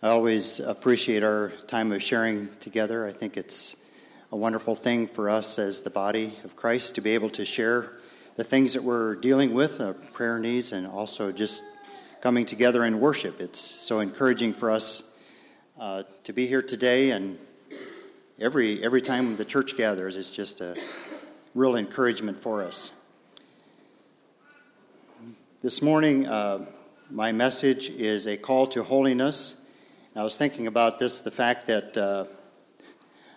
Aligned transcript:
I 0.00 0.10
always 0.10 0.60
appreciate 0.60 1.24
our 1.24 1.50
time 1.66 1.90
of 1.90 2.00
sharing 2.00 2.46
together. 2.60 3.04
I 3.04 3.10
think 3.10 3.36
it's 3.36 3.82
a 4.30 4.36
wonderful 4.36 4.76
thing 4.76 5.08
for 5.08 5.28
us 5.28 5.58
as 5.58 5.82
the 5.82 5.90
body 5.90 6.32
of 6.44 6.54
Christ 6.54 6.94
to 6.94 7.00
be 7.00 7.14
able 7.14 7.30
to 7.30 7.44
share 7.44 7.96
the 8.36 8.44
things 8.44 8.74
that 8.74 8.84
we're 8.84 9.16
dealing 9.16 9.54
with, 9.54 9.80
our 9.80 9.94
prayer 9.94 10.38
needs, 10.38 10.70
and 10.70 10.86
also 10.86 11.32
just 11.32 11.62
coming 12.20 12.46
together 12.46 12.84
in 12.84 13.00
worship. 13.00 13.40
It's 13.40 13.58
so 13.58 13.98
encouraging 13.98 14.52
for 14.52 14.70
us 14.70 15.18
uh, 15.80 16.04
to 16.22 16.32
be 16.32 16.46
here 16.46 16.62
today, 16.62 17.10
and 17.10 17.36
every 18.38 18.80
every 18.84 19.00
time 19.00 19.34
the 19.34 19.44
church 19.44 19.76
gathers, 19.76 20.14
it's 20.14 20.30
just 20.30 20.60
a 20.60 20.76
real 21.56 21.74
encouragement 21.74 22.38
for 22.38 22.62
us. 22.62 22.92
This 25.60 25.82
morning, 25.82 26.28
uh, 26.28 26.66
my 27.10 27.32
message 27.32 27.90
is 27.90 28.28
a 28.28 28.36
call 28.36 28.68
to 28.68 28.84
holiness. 28.84 29.57
I 30.18 30.24
was 30.24 30.36
thinking 30.36 30.66
about 30.66 30.98
this 30.98 31.20
the 31.20 31.30
fact 31.30 31.68
that, 31.68 31.96
uh, 31.96 32.24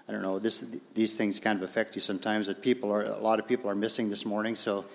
I 0.10 0.12
don't 0.12 0.24
know, 0.24 0.40
this, 0.40 0.66
these 0.96 1.16
things 1.16 1.38
kind 1.38 1.56
of 1.56 1.62
affect 1.62 1.94
you 1.94 2.02
sometimes, 2.02 2.48
that 2.48 2.64
people 2.64 2.92
are, 2.92 3.04
a 3.04 3.20
lot 3.20 3.38
of 3.38 3.48
people 3.48 3.70
are 3.70 3.76
missing 3.76 4.10
this 4.10 4.26
morning. 4.26 4.56
So 4.56 4.86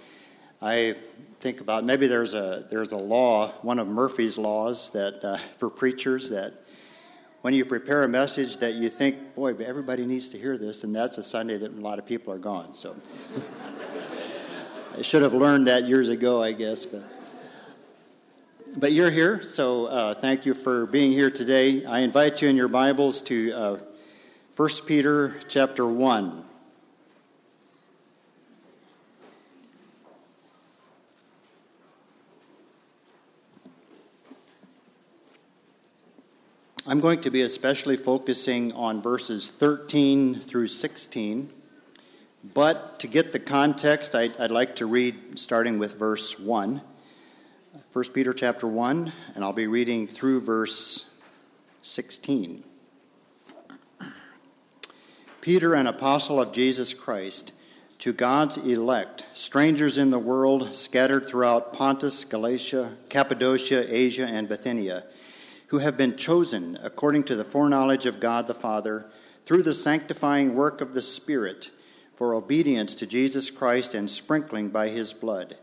I 0.61 0.97
think 1.39 1.61
about 1.61 1.85
maybe 1.85 2.09
there's 2.09 2.35
a, 2.35 2.67
there's 2.69 2.91
a 2.91 2.97
law, 2.97 3.51
one 3.63 3.79
of 3.79 3.87
Murphy's 3.87 4.37
laws 4.37 4.91
that 4.91 5.25
uh, 5.25 5.37
for 5.37 5.71
preachers 5.71 6.31
that 6.31 6.55
when 7.43 7.55
you 7.55 7.65
prepare 7.65 8.03
a 8.03 8.09
message 8.09 8.57
that 8.57 8.75
you 8.75 8.89
think, 8.89 9.37
boy, 9.37 9.55
everybody 9.55 10.07
needs 10.07 10.29
to 10.31 10.39
hear 10.39 10.59
this, 10.59 10.83
and 10.83 10.93
that's 10.93 11.19
a 11.19 11.23
Sunday 11.23 11.57
that 11.57 11.71
a 11.71 11.81
lot 11.81 12.01
of 12.01 12.07
people 12.07 12.35
are 12.35 12.39
gone. 12.39 12.75
So 12.75 12.97
I 14.99 15.03
should 15.03 15.23
have 15.23 15.35
learned 15.35 15.69
that 15.69 15.85
years 15.85 16.09
ago, 16.09 16.43
I 16.43 16.51
guess. 16.51 16.85
But 16.85 17.05
but 18.77 18.93
you're 18.93 19.11
here, 19.11 19.43
so 19.43 19.87
uh, 19.87 20.13
thank 20.13 20.45
you 20.45 20.53
for 20.53 20.85
being 20.85 21.11
here 21.13 21.31
today. 21.31 21.83
I 21.87 22.01
invite 22.01 22.43
you 22.43 22.49
in 22.49 22.57
your 22.57 22.69
Bibles 22.69 23.23
to 23.23 23.53
uh, 23.53 23.79
1 24.55 24.69
Peter 24.87 25.35
chapter 25.49 25.87
1. 25.87 26.45
I'm 36.87 37.01
going 37.01 37.21
to 37.23 37.31
be 37.31 37.41
especially 37.41 37.97
focusing 37.97 38.73
on 38.73 39.01
verses 39.01 39.49
13 39.49 40.35
through 40.35 40.67
16. 40.67 41.51
But 42.55 43.01
to 43.01 43.09
get 43.09 43.33
the 43.33 43.41
context, 43.41 44.15
I'd, 44.15 44.39
I'd 44.39 44.51
like 44.51 44.77
to 44.77 44.87
read 44.87 45.39
starting 45.39 45.79
with 45.79 45.99
verse 45.99 46.39
1. 46.39 46.83
1 47.97 48.05
Peter 48.13 48.35
chapter 48.35 48.67
1, 48.67 49.11
and 49.35 49.43
I'll 49.43 49.55
be 49.55 49.67
reading 49.67 50.07
through 50.07 50.43
verse 50.43 51.09
16. 51.81 52.63
Peter, 55.41 55.73
an 55.73 55.87
apostle 55.87 56.39
of 56.39 56.53
Jesus 56.53 56.93
Christ, 56.93 57.55
to 58.01 58.13
God's 58.13 58.59
elect, 58.59 59.25
strangers 59.33 59.97
in 59.97 60.11
the 60.11 60.19
world 60.19 60.75
scattered 60.75 61.25
throughout 61.25 61.73
Pontus, 61.73 62.23
Galatia, 62.25 62.99
Cappadocia, 63.09 63.87
Asia, 63.89 64.27
and 64.27 64.47
Bithynia, 64.47 65.05
who 65.69 65.79
have 65.79 65.97
been 65.97 66.17
chosen 66.17 66.77
according 66.85 67.25
to 67.25 67.35
the 67.35 67.45
foreknowledge 67.45 68.05
of 68.05 68.21
God 68.21 68.47
the 68.47 68.53
Father 68.53 69.07
through 69.47 69.63
the 69.63 69.73
sanctifying 69.73 70.55
work 70.55 70.83
of 70.83 70.93
the 70.93 71.01
Spirit 71.01 71.71
for 72.15 72.35
obedience 72.35 72.95
to 72.97 73.07
Jesus 73.07 73.51
Christ 73.51 73.95
and 73.95 74.11
sprinkling 74.11 74.69
by 74.69 74.89
his 74.89 75.15
blood. 75.15 75.57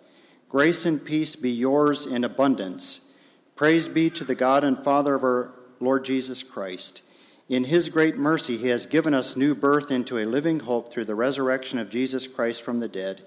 Grace 0.53 0.85
and 0.85 1.03
peace 1.03 1.35
be 1.35 1.49
yours 1.49 2.05
in 2.05 2.23
abundance. 2.23 3.07
Praise 3.55 3.87
be 3.87 4.07
to 4.11 4.23
the 4.23 4.35
God 4.35 4.63
and 4.63 4.77
Father 4.77 5.15
of 5.15 5.23
our 5.23 5.51
Lord 5.79 6.05
Jesus 6.05 6.43
Christ. 6.43 7.01
In 7.49 7.63
his 7.63 7.89
great 7.89 8.17
mercy, 8.17 8.57
he 8.57 8.67
has 8.67 8.85
given 8.85 9.15
us 9.15 9.35
new 9.35 9.55
birth 9.55 9.89
into 9.89 10.19
a 10.19 10.29
living 10.29 10.59
hope 10.59 10.93
through 10.93 11.05
the 11.05 11.15
resurrection 11.15 11.79
of 11.79 11.89
Jesus 11.89 12.27
Christ 12.27 12.61
from 12.61 12.81
the 12.81 12.87
dead, 12.87 13.23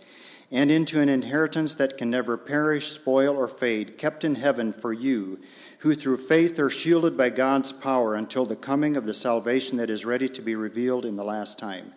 and 0.53 0.71
into 0.71 1.01
an 1.01 1.09
inheritance 1.09 1.75
that 1.75 1.99
can 1.99 2.11
never 2.11 2.37
perish, 2.37 2.93
spoil, 2.93 3.37
or 3.37 3.49
fade, 3.49 3.99
kept 3.99 4.23
in 4.23 4.37
heaven 4.37 4.73
for 4.73 4.93
you, 4.93 5.41
who 5.79 5.95
through 5.95 6.19
faith 6.19 6.61
are 6.61 6.71
shielded 6.71 7.17
by 7.17 7.31
God's 7.31 7.73
power 7.73 8.15
until 8.15 8.47
the 8.47 8.55
coming 8.55 8.97
of 8.97 9.05
the 9.05 9.13
salvation 9.13 9.79
that 9.79 9.91
is 9.91 10.05
ready 10.05 10.29
to 10.29 10.43
be 10.43 10.55
revealed 10.55 11.05
in 11.05 11.17
the 11.17 11.25
last 11.25 11.59
time. 11.59 11.93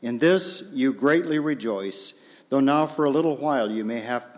In 0.00 0.20
this 0.20 0.70
you 0.72 0.94
greatly 0.94 1.38
rejoice, 1.38 2.14
though 2.48 2.60
now 2.60 2.86
for 2.86 3.04
a 3.04 3.10
little 3.10 3.36
while 3.36 3.70
you 3.70 3.84
may 3.84 4.00
have 4.00 4.37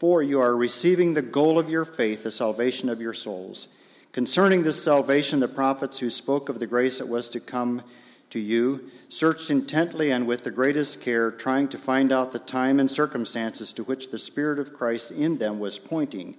for 0.00 0.22
you 0.22 0.40
are 0.40 0.56
receiving 0.56 1.12
the 1.12 1.20
goal 1.20 1.58
of 1.58 1.68
your 1.68 1.84
faith, 1.84 2.22
the 2.22 2.32
salvation 2.32 2.88
of 2.88 3.02
your 3.02 3.12
souls. 3.12 3.68
Concerning 4.12 4.62
this 4.62 4.82
salvation, 4.82 5.40
the 5.40 5.46
prophets 5.46 5.98
who 5.98 6.08
spoke 6.08 6.48
of 6.48 6.58
the 6.58 6.66
grace 6.66 6.98
that 6.98 7.06
was 7.06 7.28
to 7.28 7.38
come 7.38 7.82
to 8.30 8.40
you 8.40 8.88
searched 9.10 9.50
intently 9.50 10.10
and 10.10 10.26
with 10.26 10.42
the 10.42 10.50
greatest 10.50 11.02
care, 11.02 11.30
trying 11.30 11.68
to 11.68 11.76
find 11.76 12.12
out 12.12 12.32
the 12.32 12.38
time 12.38 12.80
and 12.80 12.90
circumstances 12.90 13.74
to 13.74 13.84
which 13.84 14.10
the 14.10 14.18
Spirit 14.18 14.58
of 14.58 14.72
Christ 14.72 15.10
in 15.10 15.36
them 15.36 15.58
was 15.58 15.78
pointing 15.78 16.34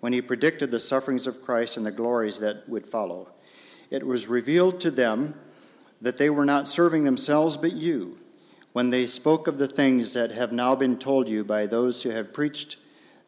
when 0.00 0.12
he 0.12 0.20
predicted 0.20 0.70
the 0.70 0.78
sufferings 0.78 1.26
of 1.26 1.42
Christ 1.42 1.78
and 1.78 1.86
the 1.86 1.90
glories 1.92 2.38
that 2.40 2.68
would 2.68 2.84
follow. 2.84 3.30
It 3.90 4.06
was 4.06 4.26
revealed 4.26 4.78
to 4.80 4.90
them 4.90 5.34
that 6.02 6.18
they 6.18 6.28
were 6.28 6.44
not 6.44 6.68
serving 6.68 7.04
themselves 7.04 7.56
but 7.56 7.72
you 7.72 8.18
when 8.74 8.90
they 8.90 9.06
spoke 9.06 9.46
of 9.46 9.56
the 9.56 9.66
things 9.66 10.12
that 10.12 10.32
have 10.32 10.52
now 10.52 10.74
been 10.74 10.98
told 10.98 11.30
you 11.30 11.42
by 11.42 11.64
those 11.64 12.02
who 12.02 12.10
have 12.10 12.34
preached 12.34 12.76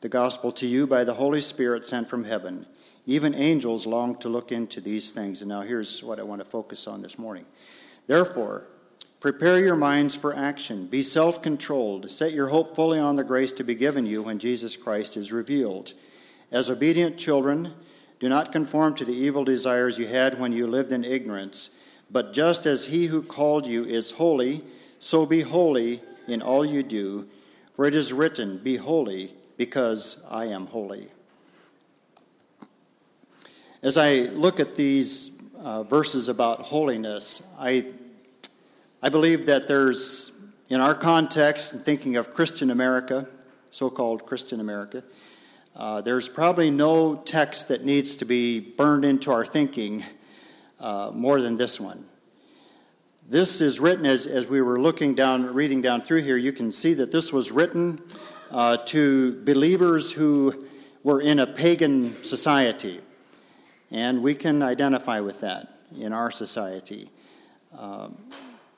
the 0.01 0.09
gospel 0.09 0.53
to 0.53 0.67
you 0.67 0.87
by 0.87 1.03
the 1.03 1.15
Holy 1.15 1.41
Spirit 1.41 1.85
sent 1.85 2.09
from 2.09 2.25
heaven. 2.25 2.67
Even 3.07 3.35
angels 3.35 3.87
long 3.87 4.17
to 4.19 4.29
look 4.29 4.53
into 4.53 4.81
these 4.81 5.11
things. 5.11 5.41
And 5.41 5.49
now 5.49 5.63
here's 5.63 6.03
what 6.03 6.21
I 6.21 6.23
want 6.23 6.41
to 6.41 6.49
focus 6.49 6.87
on 6.87 7.03
this 7.03 7.19
morning. 7.19 7.47
Therefore, 8.07 8.69
prepare 9.19 9.59
your 9.59 9.77
minds 9.77 10.15
for 10.15 10.37
action. 10.37 10.87
Be 10.87 11.03
self 11.03 11.43
controlled. 11.43 12.11
Set 12.11 12.33
your 12.33 12.49
hope 12.49 12.77
fully 12.77 13.01
on 13.01 13.17
the 13.17 13.25
grace 13.25 13.51
to 13.53 13.65
be 13.65 13.75
given 13.75 14.07
you 14.07 14.23
when 14.23 14.39
Jesus 14.39 14.77
Christ 14.77 15.17
is 15.17 15.33
revealed. 15.33 15.95
As 16.53 16.71
obedient 16.71 17.19
children, 17.19 17.73
do 18.21 18.29
not 18.29 18.53
conform 18.53 18.95
to 18.95 19.05
the 19.05 19.17
evil 19.17 19.45
desires 19.45 19.99
you 19.99 20.07
had 20.07 20.39
when 20.39 20.53
you 20.53 20.67
lived 20.67 20.93
in 20.93 21.05
ignorance. 21.05 21.71
But 22.11 22.33
just 22.33 22.67
as 22.67 22.87
he 22.87 23.07
who 23.07 23.23
called 23.23 23.67
you 23.67 23.85
is 23.85 24.13
holy, 24.13 24.63
so 24.99 25.27
be 25.27 25.43
holy 25.43 26.01
in 26.27 26.41
all 26.41 26.65
you 26.65 26.83
do. 26.83 27.27
For 27.75 27.85
it 27.85 27.95
is 27.95 28.13
written, 28.13 28.59
Be 28.59 28.77
holy 28.77 29.33
because 29.59 30.25
I 30.31 30.47
am 30.47 30.67
holy. 30.67 31.09
As 33.83 33.99
I 33.99 34.21
look 34.21 34.61
at 34.61 34.77
these 34.77 35.33
uh, 35.63 35.83
verses 35.83 36.29
about 36.29 36.61
holiness, 36.61 37.47
I, 37.59 37.93
I 39.03 39.09
believe 39.09 39.47
that 39.47 39.67
there's, 39.67 40.33
in 40.69 40.81
our 40.81 40.95
context, 40.95 41.75
thinking 41.85 42.17
of 42.17 42.33
Christian 42.33 42.71
America, 42.71 43.29
so 43.73 43.91
called 43.91 44.25
Christian 44.25 44.61
America, 44.61 45.03
uh, 45.77 46.01
there's 46.01 46.29
probably 46.29 46.71
no 46.71 47.17
text 47.17 47.69
that 47.69 47.85
needs 47.85 48.17
to 48.17 48.25
be 48.25 48.61
burned 48.61 49.05
into 49.05 49.33
our 49.33 49.45
thinking 49.45 50.05
uh, 50.81 51.11
more 51.13 51.41
than 51.41 51.57
this 51.57 51.81
one. 51.81 52.05
This 53.29 53.61
is 53.61 53.79
written 53.79 54.07
as, 54.07 54.27
as 54.27 54.47
we 54.47 54.63
were 54.63 54.81
looking 54.81 55.15
down, 55.15 55.53
reading 55.53 55.83
down 55.83 56.01
through 56.01 56.23
here, 56.23 56.37
you 56.37 56.53
can 56.53 56.71
see 56.73 56.95
that 56.95 57.13
this 57.13 57.33
was 57.33 57.51
written 57.51 58.01
uh, 58.51 58.77
to 58.87 59.43
believers 59.45 60.13
who 60.13 60.67
were 61.03 61.21
in 61.21 61.39
a 61.39 61.47
pagan 61.47 62.09
society. 62.09 63.01
And 63.91 64.23
we 64.23 64.35
can 64.35 64.63
identify 64.63 65.21
with 65.21 65.41
that 65.41 65.67
in 65.99 66.13
our 66.13 66.31
society. 66.31 67.11
Um, 67.79 68.19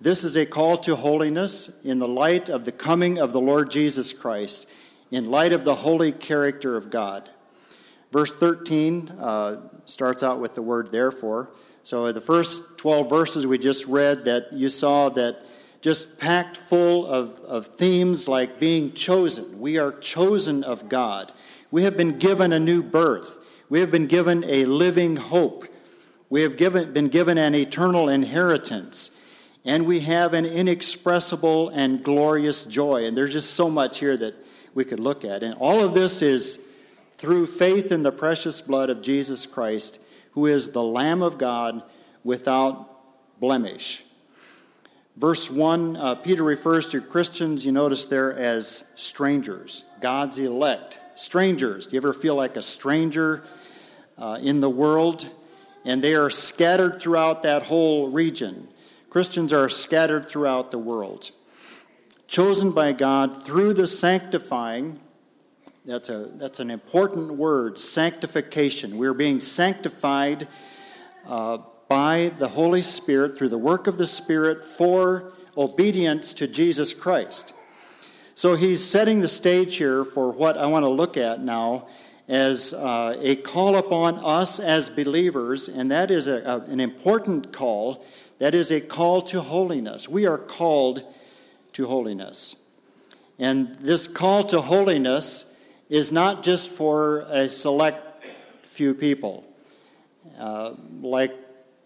this 0.01 0.25
is 0.25 0.37
a 0.37 0.47
call 0.47 0.77
to 0.79 0.97
holiness 0.97 1.71
in 1.85 1.99
the 1.99 2.09
light 2.09 2.49
of 2.49 2.65
the 2.65 2.73
coming 2.73 3.19
of 3.19 3.33
the 3.33 3.41
Lord 3.41 3.71
Jesus 3.71 4.13
Christ, 4.13 4.67
in 5.11 5.31
light 5.31 5.53
of 5.53 5.65
the 5.65 5.75
holy 5.75 6.13
character 6.13 6.77
of 6.77 6.91
God. 6.91 7.29
Verse 8.13 8.33
13 8.33 9.11
uh, 9.21 9.57
starts 9.87 10.23
out 10.23 10.41
with 10.41 10.55
the 10.55 10.63
word 10.63 10.91
therefore. 10.91 11.51
So, 11.83 12.13
the 12.13 12.21
first 12.21 12.79
12 12.79 13.09
verses 13.09 13.47
we 13.47 13.59
just 13.59 13.87
read, 13.87 14.25
that 14.25 14.53
you 14.53 14.69
saw 14.69 15.09
that 15.11 15.45
just 15.81 16.19
packed 16.19 16.57
full 16.57 17.07
of, 17.07 17.41
of 17.41 17.67
themes 17.67 18.29
like 18.29 18.61
being 18.61 18.93
chosen. 18.93 19.59
We 19.61 19.79
are 19.79 19.93
chosen 19.93 20.63
of 20.63 20.89
God. 20.89 21.33
We 21.71 21.85
have 21.85 21.97
been 21.97 22.19
given 22.19 22.53
a 22.53 22.59
new 22.59 22.83
birth. 22.83 23.39
We 23.69 23.81
have 23.81 23.91
been 23.91 24.07
given 24.07 24.45
a 24.45 24.65
living 24.67 25.17
hope. 25.17 25.65
We 26.29 26.43
have 26.43 26.57
given, 26.57 26.93
been 26.93 27.09
given 27.09 27.39
an 27.39 27.55
eternal 27.55 28.09
inheritance. 28.09 29.11
and 29.65 29.87
we 29.87 30.01
have 30.01 30.33
an 30.33 30.47
inexpressible 30.47 31.69
and 31.71 32.03
glorious 32.03 32.65
joy. 32.65 33.05
And 33.05 33.17
there's 33.17 33.33
just 33.33 33.53
so 33.53 33.69
much 33.69 33.99
here 33.99 34.17
that 34.17 34.35
we 34.75 34.85
could 34.85 35.01
look 35.01 35.25
at. 35.25 35.43
And 35.43 35.55
all 35.59 35.85
of 35.85 35.95
this 35.95 36.23
is 36.23 36.61
through 37.13 37.47
faith 37.47 37.93
in 37.93 38.03
the 38.03 38.13
precious 38.13 38.63
blood 38.63 38.89
of 38.89 39.03
Jesus 39.03 39.45
Christ, 39.45 39.99
who 40.33 40.47
is 40.47 40.71
the 40.71 40.83
Lamb 40.83 41.21
of 41.23 41.37
God 41.37 41.83
without 42.25 43.39
blemish. 43.39 44.05
Verse 45.21 45.51
1, 45.51 45.97
uh, 45.99 46.15
Peter 46.15 46.43
refers 46.43 46.87
to 46.87 47.03
Christians, 47.03 47.67
you 47.67 47.73
notice 47.73 48.07
there, 48.07 48.33
as 48.33 48.85
strangers, 48.95 49.85
God's 50.01 50.39
elect. 50.39 50.99
Strangers. 51.15 51.87
Do 51.87 51.93
you 51.93 51.99
ever 51.99 52.15
feel 52.15 52.37
like 52.37 52.57
a 52.57 52.63
stranger 52.63 53.45
uh, 54.17 54.39
in 54.41 54.61
the 54.61 54.71
world? 54.71 55.29
And 55.85 56.01
they 56.01 56.15
are 56.15 56.31
scattered 56.31 57.03
throughout 57.03 57.43
that 57.43 57.65
whole 57.65 58.09
region. 58.09 58.69
Christians 59.11 59.53
are 59.53 59.69
scattered 59.69 60.27
throughout 60.27 60.71
the 60.71 60.79
world. 60.79 61.33
Chosen 62.27 62.71
by 62.71 62.93
God 62.93 63.45
through 63.45 63.75
the 63.75 63.87
sanctifying, 63.87 65.01
that's, 65.85 66.09
a, 66.09 66.31
that's 66.33 66.61
an 66.61 66.71
important 66.71 67.33
word, 67.33 67.79
sanctification. 67.79 68.97
We're 68.97 69.13
being 69.13 69.41
sanctified 69.41 70.49
uh, 71.29 71.59
by 71.91 72.31
the 72.39 72.47
Holy 72.47 72.83
Spirit 72.83 73.37
through 73.37 73.49
the 73.49 73.59
work 73.59 73.89
of 73.89 73.99
the 73.99 74.07
Spirit 74.07 74.65
for 74.65 75.33
obedience 75.59 76.33
to 76.35 76.47
Jesus 76.47 76.95
Christ. 76.95 77.53
So 78.37 78.55
he's 78.55 78.83
setting 78.89 79.19
the 79.19 79.27
stage 79.27 79.77
here 79.77 80.05
for 80.05 80.33
what 80.33 80.57
I 80.57 80.67
want 80.67 80.85
to 80.85 80.89
look 80.89 81.17
at 81.17 81.41
now 81.41 81.89
as 82.29 82.73
uh, 82.73 83.19
a 83.21 83.35
call 83.35 83.75
upon 83.75 84.21
us 84.21 84.61
as 84.61 84.89
believers, 84.89 85.69
and 85.69 85.91
that 85.91 86.13
is 86.13 86.29
a, 86.29 86.37
a, 86.37 86.61
an 86.71 86.79
important 86.79 87.53
call. 87.53 88.07
That 88.39 88.55
is 88.55 88.71
a 88.71 88.81
call 88.81 89.21
to 89.23 89.41
holiness. 89.41 90.09
We 90.09 90.29
are 90.29 90.39
called 90.39 91.03
to 91.73 91.89
holiness. 91.89 92.55
And 93.37 93.77
this 93.81 94.07
call 94.07 94.45
to 94.45 94.61
holiness 94.61 95.57
is 95.89 96.13
not 96.13 96.45
just 96.45 96.71
for 96.71 97.25
a 97.33 97.49
select 97.49 98.25
few 98.63 98.95
people. 98.95 99.45
Uh, 100.39 100.75
like 101.03 101.35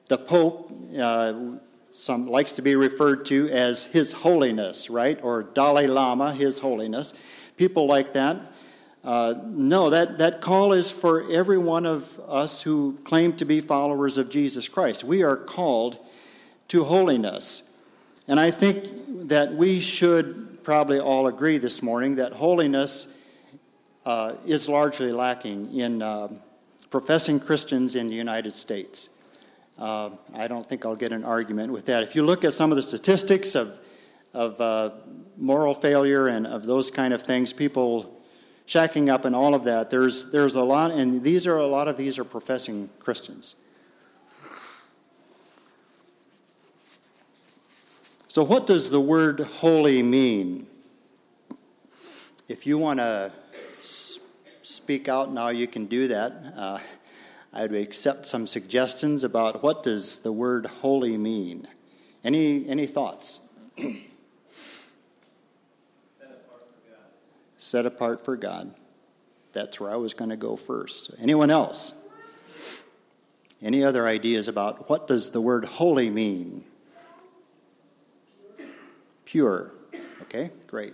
the 0.09 0.19
Pope 0.19 0.71
uh, 1.01 1.59
some 1.95 2.27
likes 2.27 2.53
to 2.53 2.62
be 2.62 2.75
referred 2.75 3.25
to 3.27 3.49
as 3.51 3.87
His 3.87 4.12
Holiness, 4.12 4.91
right? 4.91 5.19
Or 5.23 5.45
Dalai 5.45 5.87
Lama, 5.87 6.33
His 6.33 6.59
Holiness. 6.59 7.15
People 7.56 7.87
like 7.87 8.12
that. 8.15 8.37
Uh, 9.05 9.35
no, 9.45 9.91
that, 9.91 10.19
that 10.19 10.41
call 10.41 10.73
is 10.73 10.91
for 10.91 11.31
every 11.31 11.59
one 11.59 11.87
of 11.87 12.19
us 12.27 12.62
who 12.62 12.99
claim 13.05 13.33
to 13.35 13.45
be 13.45 13.61
followers 13.61 14.19
of 14.19 14.29
Jesus 14.29 14.67
Christ. 14.67 15.05
We 15.05 15.23
are 15.23 15.37
called 15.37 15.99
to 16.69 16.85
holiness. 16.85 17.71
And 18.27 18.41
I 18.41 18.51
think 18.51 19.29
that 19.29 19.53
we 19.53 19.79
should 19.79 20.65
probably 20.65 20.99
all 20.99 21.27
agree 21.27 21.59
this 21.59 21.83
morning 21.83 22.17
that 22.17 22.33
holiness 22.33 23.06
uh, 24.05 24.35
is 24.47 24.69
largely 24.69 25.12
lacking 25.12 25.77
in 25.77 26.03
uh, 26.03 26.29
professing 26.91 27.39
Christians 27.39 27.95
in 27.95 28.06
the 28.06 28.15
United 28.15 28.53
States. 28.53 29.11
Uh, 29.79 30.11
I 30.37 30.47
don't 30.47 30.67
think 30.67 30.87
I'll 30.87 30.97
get 30.97 31.12
an 31.12 31.25
argument 31.25 31.73
with 31.73 31.87
that. 31.87 32.03
If 32.03 32.15
you 32.15 32.25
look 32.25 32.44
at 32.44 32.53
some 32.53 32.71
of 32.71 32.76
the 32.76 32.82
statistics 32.82 33.55
of, 33.55 33.79
of 34.32 34.61
uh, 34.61 34.91
moral 35.37 35.75
failure 35.75 36.29
and 36.29 36.47
of 36.47 36.65
those 36.65 36.91
kind 36.91 37.12
of 37.12 37.23
things, 37.23 37.53
people 37.53 38.21
shacking 38.67 39.09
up 39.09 39.25
and 39.25 39.35
all 39.35 39.55
of 39.55 39.65
that, 39.65 39.91
there's, 39.91 40.31
there's 40.31 40.55
a 40.55 40.62
lot, 40.62 40.93
and 40.93 41.23
these 41.23 41.47
are 41.47 41.56
a 41.56 41.67
lot 41.67 41.88
of 41.88 41.97
these 41.97 42.19
are 42.19 42.25
professing 42.25 42.88
Christians. 43.00 43.56
So, 48.29 48.43
what 48.43 48.67
does 48.67 48.91
the 48.91 49.00
word 49.00 49.38
holy 49.38 50.03
mean? 50.03 50.67
If 52.49 52.67
you 52.67 52.79
want 52.79 52.99
to 52.99 53.32
speak 54.62 55.09
out 55.09 55.32
now, 55.32 55.49
you 55.49 55.67
can 55.67 55.87
do 55.87 56.09
that. 56.09 56.32
Uh, 56.56 56.79
I 57.56 57.62
would 57.62 57.75
accept 57.75 58.27
some 58.27 58.49
suggestions 58.49 59.23
about 59.23 59.62
what 59.62 59.85
does 59.85 60.19
the 60.19 60.33
word 60.33 60.67
holy 60.67 61.17
mean. 61.17 61.67
Any, 62.25 62.69
any 62.69 62.85
thoughts? 62.85 63.43
Set 63.77 63.87
apart 66.27 66.67
for 66.67 66.91
God. 66.91 67.11
Set 67.56 67.87
apart 67.87 68.25
for 68.25 68.37
God. 68.37 68.75
That's 69.53 69.79
where 69.79 69.93
I 69.93 69.97
was 69.97 70.15
going 70.15 70.31
to 70.31 70.37
go 70.37 70.56
first. 70.56 71.12
Anyone 71.21 71.51
else? 71.51 71.95
Any 73.62 73.85
other 73.85 74.05
ideas 74.05 74.49
about 74.49 74.91
what 74.91 75.06
does 75.06 75.31
the 75.31 75.41
word 75.41 75.65
holy 75.65 76.11
mean? 76.11 76.65
Pure. 79.27 79.73
Okay, 80.23 80.51
great. 80.67 80.93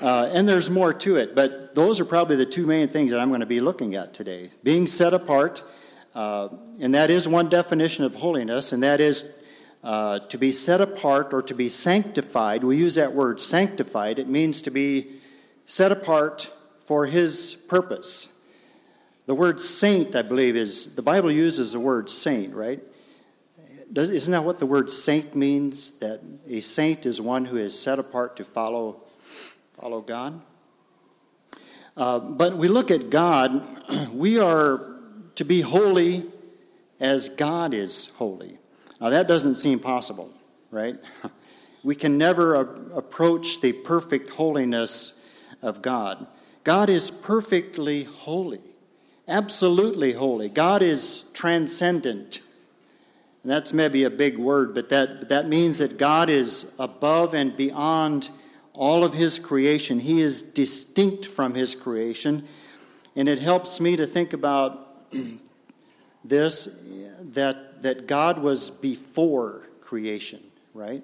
Uh, 0.00 0.30
and 0.34 0.46
there's 0.46 0.68
more 0.68 0.92
to 0.92 1.16
it, 1.16 1.34
but 1.34 1.74
those 1.74 1.98
are 2.00 2.04
probably 2.04 2.36
the 2.36 2.44
two 2.44 2.66
main 2.66 2.86
things 2.86 3.10
that 3.10 3.18
I'm 3.18 3.28
going 3.28 3.40
to 3.40 3.46
be 3.46 3.60
looking 3.60 3.94
at 3.94 4.12
today. 4.12 4.50
Being 4.62 4.86
set 4.86 5.14
apart, 5.14 5.62
uh, 6.14 6.48
and 6.82 6.94
that 6.94 7.08
is 7.08 7.26
one 7.26 7.48
definition 7.48 8.04
of 8.04 8.16
holiness, 8.16 8.72
and 8.72 8.82
that 8.82 9.00
is 9.00 9.32
uh, 9.82 10.18
to 10.18 10.36
be 10.36 10.50
set 10.50 10.82
apart 10.82 11.32
or 11.32 11.40
to 11.42 11.54
be 11.54 11.70
sanctified. 11.70 12.62
We 12.62 12.76
use 12.76 12.96
that 12.96 13.14
word 13.14 13.40
sanctified, 13.40 14.18
it 14.18 14.28
means 14.28 14.60
to 14.62 14.70
be 14.70 15.06
set 15.64 15.92
apart 15.92 16.52
for 16.84 17.06
His 17.06 17.54
purpose. 17.66 18.28
The 19.24 19.34
word 19.34 19.60
saint, 19.60 20.14
I 20.14 20.22
believe, 20.22 20.56
is 20.56 20.94
the 20.94 21.02
Bible 21.02 21.32
uses 21.32 21.72
the 21.72 21.80
word 21.80 22.10
saint, 22.10 22.54
right? 22.54 22.80
Does, 23.90 24.10
isn't 24.10 24.32
that 24.32 24.44
what 24.44 24.58
the 24.58 24.66
word 24.66 24.90
saint 24.90 25.34
means? 25.34 25.92
That 25.98 26.20
a 26.46 26.60
saint 26.60 27.06
is 27.06 27.18
one 27.18 27.46
who 27.46 27.56
is 27.56 27.80
set 27.80 27.98
apart 27.98 28.36
to 28.36 28.44
follow 28.44 29.05
follow 29.80 30.00
God. 30.00 30.40
Uh, 31.96 32.18
but 32.18 32.56
we 32.56 32.68
look 32.68 32.90
at 32.90 33.10
God, 33.10 33.60
we 34.12 34.38
are 34.38 35.00
to 35.36 35.44
be 35.44 35.60
holy 35.60 36.24
as 37.00 37.28
God 37.28 37.74
is 37.74 38.06
holy. 38.16 38.58
Now, 39.00 39.10
that 39.10 39.28
doesn't 39.28 39.56
seem 39.56 39.78
possible, 39.78 40.32
right? 40.70 40.94
We 41.84 41.94
can 41.94 42.18
never 42.18 42.56
a- 42.56 42.96
approach 42.96 43.60
the 43.60 43.72
perfect 43.72 44.30
holiness 44.30 45.14
of 45.62 45.82
God. 45.82 46.26
God 46.64 46.88
is 46.88 47.12
perfectly 47.12 48.02
holy, 48.02 48.58
absolutely 49.28 50.10
holy. 50.10 50.48
God 50.48 50.82
is 50.82 51.26
transcendent. 51.32 52.40
And 53.44 53.52
that's 53.52 53.72
maybe 53.72 54.02
a 54.02 54.10
big 54.10 54.36
word, 54.36 54.74
but 54.74 54.88
that, 54.88 55.28
that 55.28 55.46
means 55.46 55.78
that 55.78 55.96
God 55.96 56.28
is 56.28 56.72
above 56.76 57.34
and 57.34 57.56
beyond 57.56 58.30
all 58.76 59.04
of 59.04 59.14
his 59.14 59.38
creation. 59.38 60.00
He 60.00 60.20
is 60.20 60.42
distinct 60.42 61.24
from 61.24 61.54
his 61.54 61.74
creation. 61.74 62.44
And 63.14 63.28
it 63.28 63.38
helps 63.38 63.80
me 63.80 63.96
to 63.96 64.06
think 64.06 64.32
about 64.32 65.12
this 66.24 66.68
that, 67.20 67.82
that 67.82 68.06
God 68.06 68.38
was 68.40 68.70
before 68.70 69.68
creation, 69.80 70.42
right? 70.74 71.02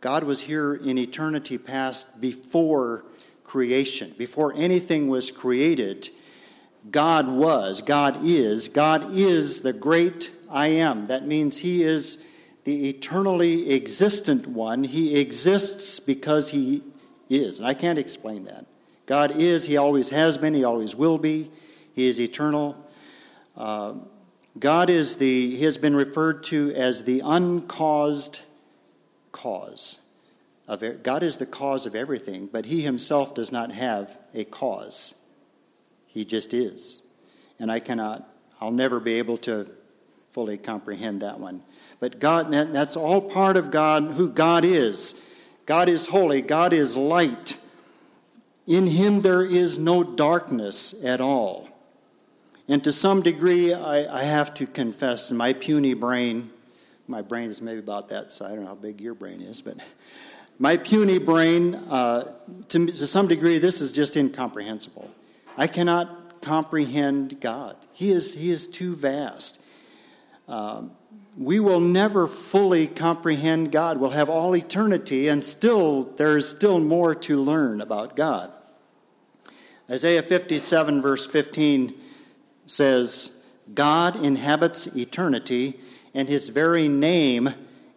God 0.00 0.24
was 0.24 0.40
here 0.40 0.74
in 0.74 0.98
eternity 0.98 1.58
past 1.58 2.20
before 2.20 3.04
creation. 3.44 4.14
Before 4.16 4.52
anything 4.56 5.08
was 5.08 5.30
created, 5.30 6.08
God 6.90 7.28
was, 7.28 7.80
God 7.80 8.18
is. 8.22 8.68
God 8.68 9.12
is 9.12 9.60
the 9.60 9.72
great 9.72 10.30
I 10.50 10.68
am. 10.68 11.06
That 11.06 11.26
means 11.26 11.58
He 11.58 11.82
is 11.82 12.24
the 12.68 12.90
eternally 12.90 13.72
existent 13.74 14.46
one. 14.46 14.84
He 14.84 15.18
exists 15.18 15.98
because 16.00 16.50
he 16.50 16.82
is. 17.36 17.58
And 17.58 17.66
I 17.66 17.74
can't 17.74 17.98
explain 17.98 18.44
that. 18.44 18.66
God 19.06 19.32
is, 19.36 19.66
He 19.66 19.76
always 19.76 20.10
has 20.10 20.36
been, 20.36 20.54
He 20.54 20.64
always 20.64 20.94
will 20.94 21.18
be. 21.18 21.50
He 21.94 22.08
is 22.08 22.20
eternal. 22.20 22.76
Uh, 23.56 23.94
God 24.58 24.90
is 24.90 25.16
the, 25.16 25.56
He 25.56 25.64
has 25.64 25.78
been 25.78 25.96
referred 25.96 26.42
to 26.44 26.72
as 26.74 27.04
the 27.04 27.22
uncaused 27.24 28.40
cause. 29.32 30.00
Of, 30.66 31.02
God 31.02 31.22
is 31.22 31.38
the 31.38 31.46
cause 31.46 31.86
of 31.86 31.94
everything, 31.94 32.48
but 32.52 32.66
He 32.66 32.82
Himself 32.82 33.34
does 33.34 33.50
not 33.50 33.72
have 33.72 34.18
a 34.34 34.44
cause. 34.44 35.24
He 36.06 36.24
just 36.24 36.52
is. 36.52 37.00
And 37.58 37.70
I 37.70 37.80
cannot, 37.80 38.28
I'll 38.60 38.70
never 38.70 39.00
be 39.00 39.14
able 39.14 39.36
to 39.38 39.66
fully 40.32 40.58
comprehend 40.58 41.22
that 41.22 41.40
one. 41.40 41.62
But 42.00 42.20
God, 42.20 42.52
that's 42.52 42.96
all 42.96 43.20
part 43.20 43.56
of 43.56 43.70
God, 43.70 44.12
who 44.12 44.28
God 44.30 44.64
is. 44.64 45.20
God 45.68 45.90
is 45.90 46.06
holy, 46.06 46.40
God 46.40 46.72
is 46.72 46.96
light. 46.96 47.58
In 48.66 48.86
him 48.86 49.20
there 49.20 49.44
is 49.44 49.78
no 49.78 50.02
darkness 50.02 50.94
at 51.04 51.20
all. 51.20 51.68
And 52.68 52.82
to 52.84 52.90
some 52.90 53.20
degree, 53.20 53.74
I, 53.74 54.20
I 54.20 54.22
have 54.22 54.54
to 54.54 54.66
confess, 54.66 55.30
in 55.30 55.36
my 55.36 55.52
puny 55.52 55.92
brain, 55.92 56.48
my 57.06 57.20
brain 57.20 57.50
is 57.50 57.60
maybe 57.60 57.80
about 57.80 58.08
that 58.08 58.30
size, 58.30 58.50
I 58.50 58.54
don't 58.54 58.64
know 58.64 58.68
how 58.68 58.76
big 58.76 58.98
your 58.98 59.12
brain 59.12 59.42
is, 59.42 59.60
but 59.60 59.74
my 60.58 60.78
puny 60.78 61.18
brain, 61.18 61.74
uh, 61.74 62.24
to, 62.70 62.86
to 62.86 63.06
some 63.06 63.28
degree, 63.28 63.58
this 63.58 63.82
is 63.82 63.92
just 63.92 64.16
incomprehensible. 64.16 65.10
I 65.58 65.66
cannot 65.66 66.40
comprehend 66.40 67.42
God. 67.42 67.76
He 67.92 68.10
is, 68.10 68.32
he 68.32 68.48
is 68.48 68.66
too 68.66 68.96
vast. 68.96 69.60
Um, 70.48 70.92
we 71.38 71.60
will 71.60 71.78
never 71.78 72.26
fully 72.26 72.88
comprehend 72.88 73.70
God. 73.70 73.98
We'll 73.98 74.10
have 74.10 74.28
all 74.28 74.56
eternity, 74.56 75.28
and 75.28 75.44
still, 75.44 76.02
there's 76.02 76.48
still 76.48 76.80
more 76.80 77.14
to 77.14 77.38
learn 77.38 77.80
about 77.80 78.16
God. 78.16 78.50
Isaiah 79.88 80.22
57, 80.22 81.00
verse 81.00 81.26
15 81.28 81.94
says, 82.66 83.40
God 83.72 84.16
inhabits 84.16 84.88
eternity, 84.88 85.74
and 86.12 86.28
his 86.28 86.48
very 86.48 86.88
name 86.88 87.50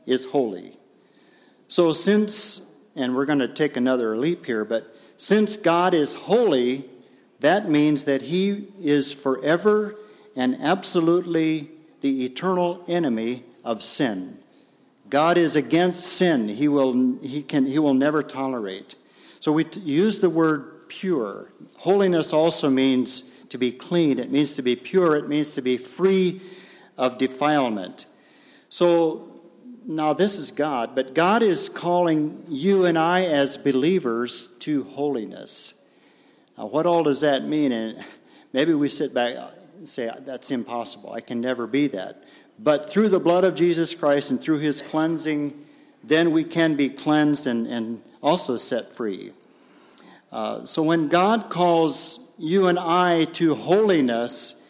is 0.05 0.25
holy. 0.27 0.77
So, 1.67 1.93
since, 1.93 2.61
and 2.95 3.15
we're 3.15 3.25
going 3.25 3.39
to 3.39 3.47
take 3.47 3.75
another 3.75 4.15
leap 4.15 4.45
here, 4.45 4.63
but 4.63 4.95
since 5.17 5.57
God 5.57 5.95
is 5.95 6.13
holy, 6.13 6.85
that 7.39 7.67
means 7.67 8.03
that 8.03 8.21
he 8.21 8.67
is 8.79 9.13
forever 9.13 9.95
and 10.35 10.57
absolutely 10.61 11.70
the 12.01 12.25
eternal 12.25 12.83
enemy 12.87 13.43
of 13.63 13.81
sin. 13.81 14.37
God 15.09 15.37
is 15.37 15.55
against 15.55 16.03
sin. 16.03 16.47
He 16.47 16.67
will, 16.67 17.19
he 17.21 17.43
can, 17.43 17.65
he 17.65 17.79
will 17.79 17.93
never 17.93 18.23
tolerate. 18.23 18.95
So 19.39 19.51
we 19.51 19.65
use 19.83 20.19
the 20.19 20.29
word 20.29 20.87
pure. 20.87 21.51
Holiness 21.77 22.33
also 22.33 22.69
means 22.69 23.29
to 23.49 23.57
be 23.57 23.71
clean, 23.71 24.19
it 24.19 24.31
means 24.31 24.53
to 24.53 24.61
be 24.61 24.75
pure, 24.75 25.17
it 25.17 25.27
means 25.27 25.49
to 25.55 25.61
be 25.61 25.75
free 25.75 26.39
of 26.97 27.17
defilement. 27.17 28.05
So 28.69 29.27
now 29.85 30.13
this 30.13 30.37
is 30.37 30.51
God, 30.51 30.95
but 30.95 31.13
God 31.13 31.41
is 31.41 31.67
calling 31.67 32.43
you 32.47 32.85
and 32.85 32.97
I 32.97 33.25
as 33.25 33.57
believers 33.57 34.47
to 34.59 34.83
holiness. 34.83 35.73
Now, 36.57 36.67
what 36.67 36.85
all 36.85 37.03
does 37.03 37.21
that 37.21 37.43
mean? 37.43 37.71
And 37.71 37.97
maybe 38.53 38.73
we 38.73 38.87
sit 38.87 39.13
back 39.13 39.35
say, 39.87 40.11
that's 40.25 40.51
impossible. 40.51 41.13
I 41.13 41.21
can 41.21 41.41
never 41.41 41.67
be 41.67 41.87
that. 41.87 42.23
But 42.59 42.89
through 42.89 43.09
the 43.09 43.19
blood 43.19 43.43
of 43.43 43.55
Jesus 43.55 43.95
Christ 43.95 44.29
and 44.29 44.39
through 44.39 44.59
his 44.59 44.81
cleansing, 44.81 45.53
then 46.03 46.31
we 46.31 46.43
can 46.43 46.75
be 46.75 46.89
cleansed 46.89 47.47
and, 47.47 47.67
and 47.67 48.01
also 48.21 48.57
set 48.57 48.93
free. 48.93 49.31
Uh, 50.31 50.65
so 50.65 50.81
when 50.81 51.07
God 51.07 51.49
calls 51.49 52.19
you 52.37 52.67
and 52.67 52.79
I 52.79 53.25
to 53.25 53.53
holiness, 53.53 54.61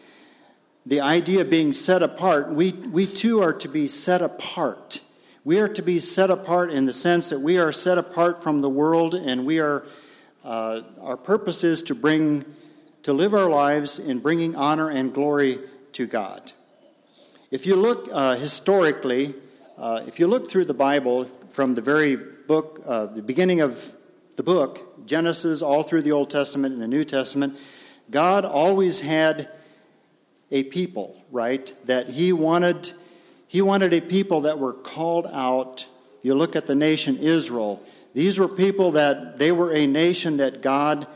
the 0.86 1.02
idea 1.02 1.42
of 1.42 1.50
being 1.50 1.72
set 1.72 2.02
apart, 2.02 2.54
we, 2.54 2.72
we 2.72 3.06
too 3.06 3.40
are 3.42 3.54
to 3.54 3.68
be 3.68 3.88
set 3.88 4.22
apart. 4.22 5.02
We 5.44 5.60
are 5.60 5.68
to 5.68 5.82
be 5.82 6.00
set 6.00 6.30
apart 6.30 6.72
in 6.72 6.86
the 6.86 6.94
sense 6.94 7.30
that 7.30 7.40
we 7.40 7.58
are 7.58 7.72
set 7.72 7.98
apart 7.98 8.42
from 8.42 8.62
the 8.62 8.70
world 8.70 9.14
and 9.16 9.46
we 9.46 9.60
are, 9.60 9.86
uh, 10.44 10.82
our 11.02 11.18
purpose 11.18 11.64
is 11.64 11.82
to 11.84 11.96
bring, 11.96 12.46
to 13.04 13.14
live 13.14 13.34
our 13.34 13.50
lives 13.50 13.98
in 14.00 14.20
bringing 14.20 14.56
honor 14.56 14.90
and 14.90 15.14
glory 15.14 15.60
to 15.94 16.06
God. 16.06 16.52
If 17.50 17.66
you 17.66 17.76
look 17.76 18.08
uh, 18.14 18.36
historically, 18.36 19.34
uh, 19.78 20.02
if 20.08 20.20
you 20.20 20.28
look 20.28 20.50
through 20.50 20.66
the 20.66 20.74
Bible 20.74 21.26
from 21.26 21.76
the 21.76 21.82
very 21.82 22.16
book, 22.16 22.80
uh, 22.88 23.08
the 23.08 23.24
beginning 23.24 23.62
of 23.62 23.98
the 24.36 24.44
book, 24.44 25.06
Genesis, 25.08 25.62
all 25.62 25.84
through 25.84 26.04
the 26.04 26.12
Old 26.12 26.30
Testament 26.30 26.74
and 26.74 26.82
the 26.82 26.88
New 26.88 27.04
Testament, 27.04 27.58
God 28.10 28.46
always 28.46 29.02
had 29.02 29.50
a 30.52 30.64
people, 30.64 31.26
right? 31.32 31.74
That 31.86 32.08
He 32.08 32.32
wanted, 32.34 32.92
He 33.48 33.62
wanted 33.62 33.94
a 33.94 34.02
people 34.02 34.42
that 34.42 34.60
were 34.60 34.74
called 34.74 35.26
out. 35.34 35.88
You 36.22 36.36
look 36.36 36.56
at 36.56 36.68
the 36.68 36.76
nation 36.76 37.18
Israel. 37.18 37.82
These 38.14 38.38
were 38.38 38.48
people 38.48 38.92
that 38.92 39.38
they 39.38 39.52
were 39.52 39.74
a 39.74 39.88
nation 39.88 40.38
that 40.38 40.62
God 40.62 41.08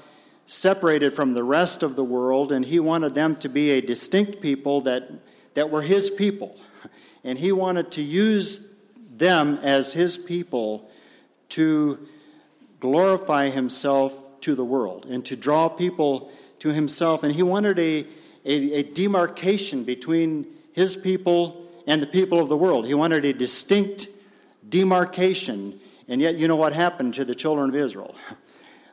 separated 0.46 1.14
from 1.14 1.34
the 1.34 1.44
rest 1.44 1.84
of 1.84 1.96
the 1.96 2.04
world, 2.04 2.52
and 2.52 2.66
He 2.66 2.80
wanted 2.80 3.16
them 3.16 3.36
to 3.38 3.50
be 3.50 3.72
a 3.72 3.82
distinct 3.82 4.42
people 4.42 4.82
that, 4.82 5.04
that 5.54 5.70
were 5.70 5.82
His 5.82 6.10
people. 6.10 6.58
And 7.24 7.40
He 7.40 7.52
wanted 7.52 7.92
to 7.94 8.02
use 8.02 8.72
them 9.16 9.60
as 9.64 9.94
His 9.94 10.18
people 10.18 10.90
to 11.50 12.08
glorify 12.80 13.50
Himself 13.50 14.40
to 14.42 14.56
the 14.56 14.66
world 14.66 15.06
and 15.06 15.26
to 15.26 15.36
draw 15.36 15.70
people 15.70 16.32
to 16.60 16.72
Himself. 16.72 17.24
And 17.24 17.34
He 17.34 17.44
wanted 17.44 17.80
a 17.80 18.06
a, 18.46 18.74
a 18.74 18.84
demarcation 18.84 19.84
between 19.84 20.48
his 20.74 20.96
people 20.96 21.66
and 21.88 22.02
the 22.02 22.08
people 22.08 22.40
of 22.40 22.50
the 22.50 22.58
world. 22.58 22.86
He 22.86 22.94
wanted 22.94 23.26
a 23.26 23.34
distinct 23.34 24.08
demarcation. 24.68 25.80
And 26.08 26.22
yet, 26.22 26.36
you 26.36 26.48
know 26.48 26.56
what 26.56 26.74
happened 26.74 27.16
to 27.16 27.26
the 27.26 27.36
children 27.36 27.70
of 27.70 27.76
Israel? 27.76 28.16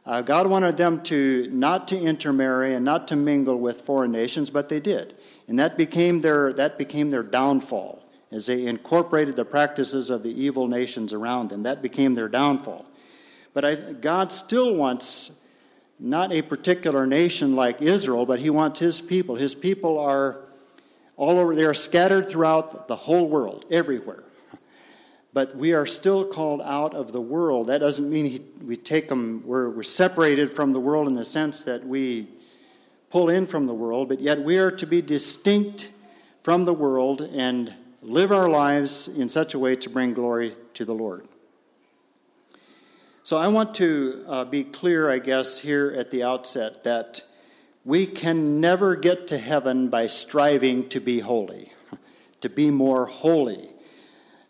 Uh, 0.04 0.20
God 0.20 0.48
wanted 0.48 0.76
them 0.76 1.00
to 1.04 1.48
not 1.52 1.86
to 1.88 1.98
intermarry 1.98 2.74
and 2.74 2.84
not 2.84 3.06
to 3.08 3.16
mingle 3.16 3.56
with 3.56 3.82
foreign 3.82 4.10
nations, 4.10 4.50
but 4.50 4.68
they 4.68 4.80
did, 4.80 5.14
and 5.46 5.58
that 5.58 5.76
became 5.76 6.20
their 6.22 6.52
that 6.54 6.76
became 6.76 7.10
their 7.10 7.22
downfall 7.22 8.02
as 8.32 8.46
they 8.46 8.66
incorporated 8.66 9.36
the 9.36 9.44
practices 9.44 10.10
of 10.10 10.22
the 10.22 10.42
evil 10.42 10.66
nations 10.66 11.12
around 11.12 11.50
them. 11.50 11.62
That 11.62 11.82
became 11.82 12.14
their 12.14 12.28
downfall. 12.28 12.84
But 13.54 13.64
I, 13.64 13.74
God 13.92 14.32
still 14.32 14.74
wants 14.74 15.38
not 16.00 16.32
a 16.32 16.42
particular 16.42 17.06
nation 17.06 17.54
like 17.54 17.80
Israel, 17.80 18.26
but 18.26 18.40
he 18.40 18.50
wants 18.50 18.80
his 18.80 19.00
people. 19.00 19.36
His 19.36 19.54
people 19.54 19.98
are 19.98 20.40
all 21.16 21.38
over, 21.38 21.54
they 21.54 21.64
are 21.64 21.74
scattered 21.74 22.28
throughout 22.28 22.88
the 22.88 22.96
whole 22.96 23.28
world, 23.28 23.66
everywhere. 23.70 24.24
But 25.32 25.56
we 25.56 25.72
are 25.72 25.86
still 25.86 26.26
called 26.26 26.60
out 26.62 26.94
of 26.94 27.12
the 27.12 27.20
world. 27.20 27.68
That 27.68 27.78
doesn't 27.78 28.08
mean 28.08 28.26
he, 28.26 28.40
we 28.62 28.76
take 28.76 29.08
them, 29.08 29.42
we're, 29.46 29.70
we're 29.70 29.82
separated 29.82 30.50
from 30.50 30.72
the 30.72 30.80
world 30.80 31.08
in 31.08 31.14
the 31.14 31.24
sense 31.24 31.64
that 31.64 31.86
we 31.86 32.26
pull 33.10 33.28
in 33.28 33.46
from 33.46 33.66
the 33.66 33.74
world, 33.74 34.08
but 34.08 34.20
yet 34.20 34.40
we 34.40 34.58
are 34.58 34.70
to 34.70 34.86
be 34.86 35.00
distinct 35.00 35.90
from 36.42 36.64
the 36.64 36.72
world 36.72 37.22
and 37.34 37.74
live 38.02 38.32
our 38.32 38.48
lives 38.48 39.06
in 39.06 39.28
such 39.28 39.54
a 39.54 39.58
way 39.58 39.76
to 39.76 39.88
bring 39.88 40.12
glory 40.12 40.54
to 40.74 40.84
the 40.84 40.94
Lord. 40.94 41.26
So 43.22 43.36
I 43.36 43.48
want 43.48 43.74
to 43.76 44.24
uh, 44.26 44.44
be 44.44 44.64
clear, 44.64 45.10
I 45.10 45.18
guess, 45.18 45.60
here 45.60 45.94
at 45.96 46.10
the 46.10 46.24
outset 46.24 46.84
that 46.84 47.22
we 47.84 48.06
can 48.06 48.60
never 48.60 48.96
get 48.96 49.26
to 49.28 49.38
heaven 49.38 49.88
by 49.88 50.06
striving 50.06 50.88
to 50.88 51.00
be 51.00 51.20
holy, 51.20 51.72
to 52.40 52.48
be 52.48 52.70
more 52.70 53.06
holy. 53.06 53.71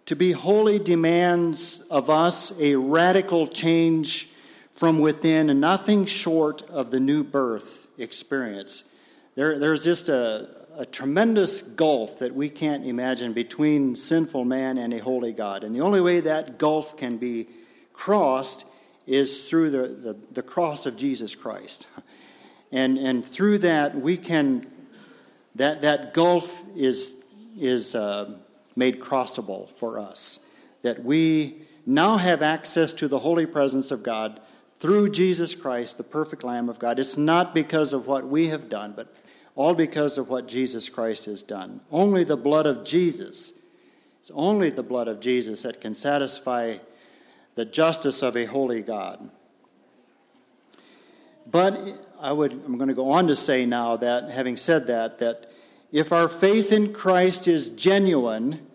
To 0.07 0.17
be 0.17 0.33
holy 0.33 0.79
demands 0.79 1.83
of 1.83 2.11
us 2.11 2.53
a 2.59 2.77
radical 2.77 3.47
change 3.47 4.29
from 4.73 4.99
within 4.99 5.49
and 5.49 5.61
nothing 5.61 6.07
short 6.07 6.63
of 6.63 6.91
the 6.91 7.01
new 7.01 7.23
birth 7.23 7.87
experience. 7.99 8.85
There, 9.35 9.59
there's 9.59 9.85
just 9.85 10.09
a, 10.09 10.49
a 10.77 10.85
tremendous 10.85 11.63
gulf 11.63 12.19
that 12.19 12.35
we 12.35 12.49
can't 12.49 12.85
imagine 12.85 13.33
between 13.33 13.95
sinful 13.95 14.45
man 14.45 14.79
and 14.79 14.93
a 14.93 14.99
holy 14.99 15.33
God. 15.33 15.65
And 15.65 15.75
the 15.75 15.81
only 15.81 16.01
way 16.01 16.21
that 16.21 16.59
gulf 16.59 16.97
can 16.97 17.19
be 17.19 17.47
crossed 17.93 18.67
is 19.07 19.49
through 19.49 19.71
the, 19.71 19.89
the, 19.89 20.19
the 20.33 20.43
cross 20.43 20.87
of 20.87 20.97
Jesus 20.97 21.35
Christ. 21.35 21.87
And, 22.71 22.99
and 22.99 23.25
through 23.25 23.59
that, 23.59 23.95
we 23.95 24.17
can, 24.17 24.67
that, 25.57 25.83
that 25.83 26.15
gulf 26.15 26.65
is, 26.75 27.23
is 27.59 27.95
uh, 27.95 28.39
made 28.77 29.01
crossable 29.01 29.71
for 29.71 29.99
us. 29.99 30.41
That 30.83 31.03
we 31.05 31.63
now 31.87 32.17
have 32.17 32.43
access 32.43 32.93
to 32.95 33.09
the 33.09 33.21
holy 33.21 33.47
presence 33.47 33.91
of 33.91 34.03
God 34.03 34.41
through 34.77 35.11
Jesus 35.11 35.55
Christ, 35.55 35.97
the 35.97 36.05
perfect 36.05 36.43
Lamb 36.43 36.69
of 36.69 36.79
God. 36.79 36.99
It's 36.99 37.17
not 37.17 37.55
because 37.55 37.93
of 37.93 38.07
what 38.07 38.27
we 38.27 38.49
have 38.49 38.69
done, 38.69 38.95
but 38.97 39.15
all 39.55 39.75
because 39.75 40.19
of 40.19 40.29
what 40.29 40.49
Jesus 40.49 40.89
Christ 40.89 41.27
has 41.27 41.43
done. 41.43 41.83
Only 41.91 42.25
the 42.25 42.37
blood 42.37 42.67
of 42.67 42.85
Jesus, 42.85 43.53
it's 44.19 44.31
only 44.35 44.71
the 44.71 44.83
blood 44.83 45.09
of 45.09 45.21
Jesus 45.21 45.63
that 45.63 45.81
can 45.81 45.95
satisfy 45.95 46.77
the 47.55 47.65
justice 47.65 48.23
of 48.23 48.37
a 48.37 48.47
holy 48.47 48.83
God. 48.83 49.31
But 51.51 51.79
I 52.21 52.33
would, 52.33 52.53
I'm 52.53 52.79
going 52.79 52.89
to 52.89 52.95
go 52.95 53.11
on 53.11 53.27
to 53.27 53.35
say 53.35 53.67
now 53.67 53.97
that, 53.97 54.31
having 54.31 54.57
said 54.57 54.87
that, 54.87 55.19
that 55.19 55.52
if 55.93 56.11
our 56.11 56.29
faith 56.29 56.73
in 56.73 56.93
Christ 56.93 57.47
is 57.47 57.71
genuine, 57.71 58.67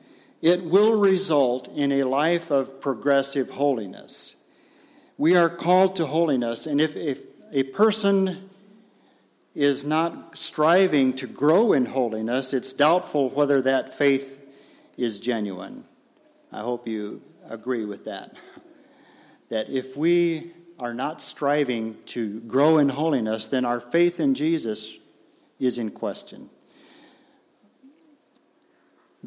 it 0.42 0.64
will 0.64 1.00
result 1.00 1.68
in 1.70 1.92
a 1.92 2.04
life 2.04 2.52
of 2.52 2.80
progressive 2.80 3.52
holiness. 3.52 4.36
We 5.18 5.36
are 5.36 5.50
called 5.50 5.96
to 5.96 6.06
holiness, 6.06 6.68
and 6.68 6.80
if, 6.80 6.96
if 6.96 7.24
a 7.52 7.64
person 7.64 8.50
is 9.56 9.84
not 9.84 10.38
striving 10.38 11.14
to 11.14 11.26
grow 11.26 11.74
in 11.74 11.88
holiness, 11.88 12.54
it's 12.54 12.72
doubtful 12.72 13.30
whether 13.30 13.62
that 13.64 13.90
faith 13.90 14.40
is 14.96 15.20
genuine. 15.20 15.84
I 16.54 16.60
hope 16.60 16.88
you 16.88 17.24
agree 17.50 17.86
with 17.86 18.06
that 18.06 18.32
that 19.50 19.70
if 19.70 19.96
we 19.96 20.52
are 20.80 20.94
not 20.94 21.22
striving 21.22 21.96
to 22.04 22.42
grow 22.42 22.78
in 22.78 22.90
holiness, 22.90 23.46
then 23.46 23.66
our 23.66 23.80
faith 23.80 24.20
in 24.20 24.36
Jesus 24.36 24.96
is 25.60 25.78
in 25.78 25.92
question. 25.92 26.50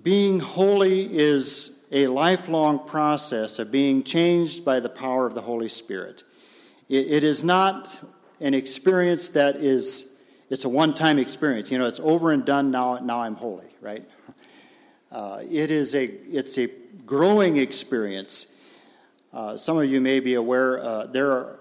Being 0.03 0.41
holy 0.41 1.03
is 1.15 1.85
a 1.93 2.07
lifelong 2.07 2.87
process 2.87 3.59
of 3.59 3.73
being 3.73 4.03
changed 4.03 4.65
by 4.65 4.81
the 4.81 4.89
power 4.89 5.27
of 5.27 5.35
the 5.35 5.43
Holy 5.43 5.69
Spirit. 5.69 6.23
it, 6.89 7.07
it 7.11 7.25
is 7.25 7.43
not 7.43 8.01
an 8.41 8.55
experience 8.55 9.31
that 9.31 9.57
is, 9.57 10.19
it's 10.49 10.65
a 10.65 10.69
one 10.69 10.95
time 10.95 11.19
experience. 11.19 11.71
You 11.71 11.79
know, 11.79 11.87
it's 11.87 12.01
over 12.01 12.33
and 12.33 12.45
done 12.45 12.71
now, 12.71 12.99
now 12.99 13.21
I'm 13.21 13.35
holy, 13.35 13.69
right? 13.81 14.05
Uh, 15.13 15.41
it 15.51 15.73
is 15.73 15.95
a 15.97 16.05
it's 16.05 16.57
a 16.57 16.69
growing 17.05 17.57
experience. 17.57 18.47
Uh, 19.33 19.57
some 19.57 19.77
of 19.77 19.87
you 19.87 20.01
may 20.01 20.21
be 20.21 20.35
aware 20.35 20.79
uh, 20.79 21.07
there 21.07 21.33
are 21.33 21.61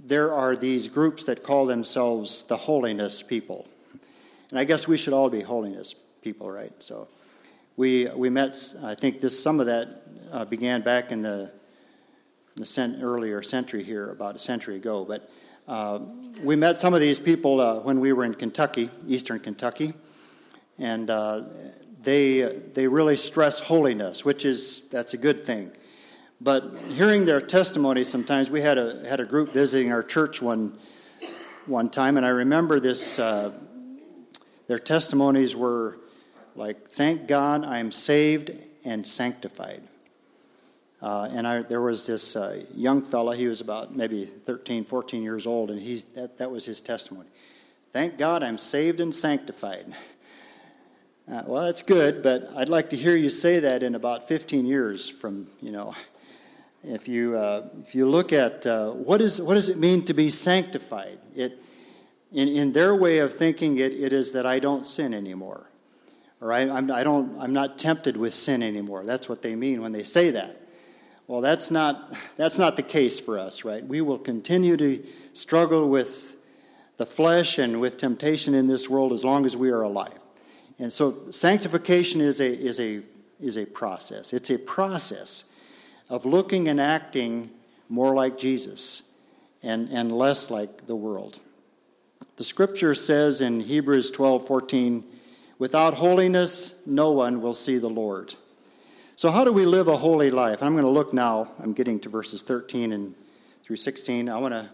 there 0.00 0.32
are 0.32 0.56
these 0.56 0.88
groups 0.88 1.24
that 1.24 1.42
call 1.42 1.66
themselves 1.66 2.44
the 2.44 2.56
holiness 2.56 3.22
people, 3.22 3.68
and 4.48 4.58
I 4.58 4.64
guess 4.64 4.88
we 4.88 4.96
should 4.96 5.12
all 5.12 5.28
be 5.28 5.42
holiness 5.42 5.94
people, 6.22 6.50
right? 6.50 6.72
So 6.82 7.08
we 7.76 8.08
we 8.14 8.30
met. 8.30 8.56
I 8.82 8.94
think 8.94 9.20
this 9.20 9.42
some 9.42 9.60
of 9.60 9.66
that 9.66 9.88
uh, 10.32 10.44
began 10.44 10.82
back 10.82 11.12
in 11.12 11.22
the 11.22 11.52
the 12.56 12.66
cent- 12.66 13.02
earlier 13.02 13.42
century 13.42 13.82
here, 13.82 14.10
about 14.10 14.36
a 14.36 14.38
century 14.38 14.76
ago, 14.76 15.04
but. 15.04 15.30
Uh, 15.68 16.00
we 16.42 16.56
met 16.56 16.76
some 16.76 16.92
of 16.92 16.98
these 16.98 17.20
people 17.20 17.60
uh, 17.60 17.78
when 17.80 18.00
we 18.00 18.12
were 18.12 18.24
in 18.24 18.34
Kentucky, 18.34 18.90
eastern 19.06 19.38
Kentucky, 19.38 19.92
and 20.76 21.08
uh, 21.08 21.42
they, 22.02 22.40
they 22.74 22.88
really 22.88 23.14
stress 23.14 23.60
holiness, 23.60 24.24
which 24.24 24.44
is, 24.44 24.88
that's 24.88 25.14
a 25.14 25.16
good 25.16 25.44
thing. 25.44 25.70
But 26.40 26.64
hearing 26.88 27.26
their 27.26 27.40
testimony 27.40 28.02
sometimes, 28.02 28.50
we 28.50 28.60
had 28.60 28.76
a, 28.76 29.06
had 29.08 29.20
a 29.20 29.24
group 29.24 29.50
visiting 29.50 29.92
our 29.92 30.02
church 30.02 30.42
one, 30.42 30.76
one 31.66 31.88
time, 31.88 32.16
and 32.16 32.26
I 32.26 32.30
remember 32.30 32.80
this, 32.80 33.20
uh, 33.20 33.52
their 34.66 34.80
testimonies 34.80 35.54
were 35.54 36.00
like, 36.54 36.88
thank 36.88 37.26
God 37.26 37.64
I'm 37.64 37.90
saved 37.90 38.50
and 38.84 39.06
sanctified. 39.06 39.82
Uh, 41.00 41.28
and 41.34 41.46
I, 41.46 41.62
there 41.62 41.80
was 41.80 42.06
this 42.06 42.36
uh, 42.36 42.62
young 42.74 43.02
fella, 43.02 43.34
he 43.34 43.48
was 43.48 43.60
about 43.60 43.94
maybe 43.94 44.24
13, 44.24 44.84
14 44.84 45.22
years 45.22 45.46
old, 45.46 45.70
and 45.70 45.80
he, 45.80 46.02
that, 46.14 46.38
that 46.38 46.50
was 46.50 46.64
his 46.64 46.80
testimony. 46.80 47.28
Thank 47.92 48.18
God 48.18 48.42
I'm 48.42 48.56
saved 48.56 49.00
and 49.00 49.12
sanctified. 49.12 49.86
Uh, 51.30 51.42
well, 51.46 51.64
that's 51.64 51.82
good, 51.82 52.22
but 52.22 52.44
I'd 52.56 52.68
like 52.68 52.90
to 52.90 52.96
hear 52.96 53.16
you 53.16 53.28
say 53.28 53.58
that 53.60 53.82
in 53.82 53.94
about 53.94 54.28
15 54.28 54.64
years 54.64 55.08
from, 55.08 55.46
you 55.60 55.72
know, 55.72 55.94
if 56.84 57.08
you, 57.08 57.36
uh, 57.36 57.68
if 57.80 57.94
you 57.94 58.08
look 58.08 58.32
at 58.32 58.66
uh, 58.66 58.90
what, 58.90 59.20
is, 59.20 59.40
what 59.40 59.54
does 59.54 59.68
it 59.68 59.78
mean 59.78 60.04
to 60.04 60.14
be 60.14 60.28
sanctified? 60.28 61.18
It, 61.34 61.58
in, 62.32 62.48
in 62.48 62.72
their 62.72 62.94
way 62.94 63.18
of 63.18 63.32
thinking, 63.32 63.76
it, 63.76 63.92
it 63.92 64.12
is 64.12 64.32
that 64.32 64.46
I 64.46 64.58
don't 64.58 64.86
sin 64.86 65.14
anymore. 65.14 65.68
Or 66.42 66.52
I, 66.52 66.68
I'm, 66.68 66.90
I 66.90 67.04
don't, 67.04 67.38
I'm 67.38 67.52
not 67.52 67.78
tempted 67.78 68.16
with 68.16 68.34
sin 68.34 68.64
anymore. 68.64 69.04
That's 69.04 69.28
what 69.28 69.42
they 69.42 69.54
mean 69.54 69.80
when 69.80 69.92
they 69.92 70.02
say 70.02 70.30
that. 70.30 70.60
Well, 71.28 71.40
that's 71.40 71.70
not, 71.70 72.12
that's 72.36 72.58
not 72.58 72.76
the 72.76 72.82
case 72.82 73.20
for 73.20 73.38
us, 73.38 73.64
right? 73.64 73.84
We 73.84 74.00
will 74.00 74.18
continue 74.18 74.76
to 74.76 75.06
struggle 75.34 75.88
with 75.88 76.36
the 76.96 77.06
flesh 77.06 77.58
and 77.58 77.80
with 77.80 77.96
temptation 77.96 78.54
in 78.54 78.66
this 78.66 78.90
world 78.90 79.12
as 79.12 79.22
long 79.22 79.46
as 79.46 79.56
we 79.56 79.70
are 79.70 79.82
alive. 79.82 80.18
And 80.80 80.92
so 80.92 81.30
sanctification 81.30 82.20
is 82.20 82.40
a, 82.40 82.46
is 82.46 82.80
a, 82.80 83.02
is 83.38 83.56
a 83.56 83.64
process. 83.64 84.32
It's 84.32 84.50
a 84.50 84.58
process 84.58 85.44
of 86.10 86.26
looking 86.26 86.68
and 86.68 86.80
acting 86.80 87.50
more 87.88 88.16
like 88.16 88.36
Jesus 88.36 89.08
and, 89.62 89.88
and 89.90 90.10
less 90.10 90.50
like 90.50 90.88
the 90.88 90.96
world. 90.96 91.38
The 92.34 92.44
scripture 92.44 92.94
says 92.94 93.40
in 93.40 93.60
Hebrews 93.60 94.10
12 94.10 94.44
14, 94.44 95.04
without 95.62 95.94
holiness, 95.94 96.74
no 96.86 97.12
one 97.12 97.40
will 97.40 97.54
see 97.54 97.78
the 97.78 97.88
Lord. 97.88 98.34
So, 99.14 99.30
how 99.30 99.44
do 99.44 99.52
we 99.52 99.64
live 99.64 99.86
a 99.86 99.96
holy 99.96 100.28
life? 100.28 100.60
I'm 100.60 100.72
going 100.72 100.82
to 100.82 100.90
look 100.90 101.12
now, 101.12 101.52
I'm 101.62 101.72
getting 101.72 102.00
to 102.00 102.08
verses 102.08 102.42
13 102.42 102.90
and 102.90 103.14
through 103.62 103.76
16. 103.76 104.28
I 104.28 104.38
want 104.38 104.54
to, 104.54 104.68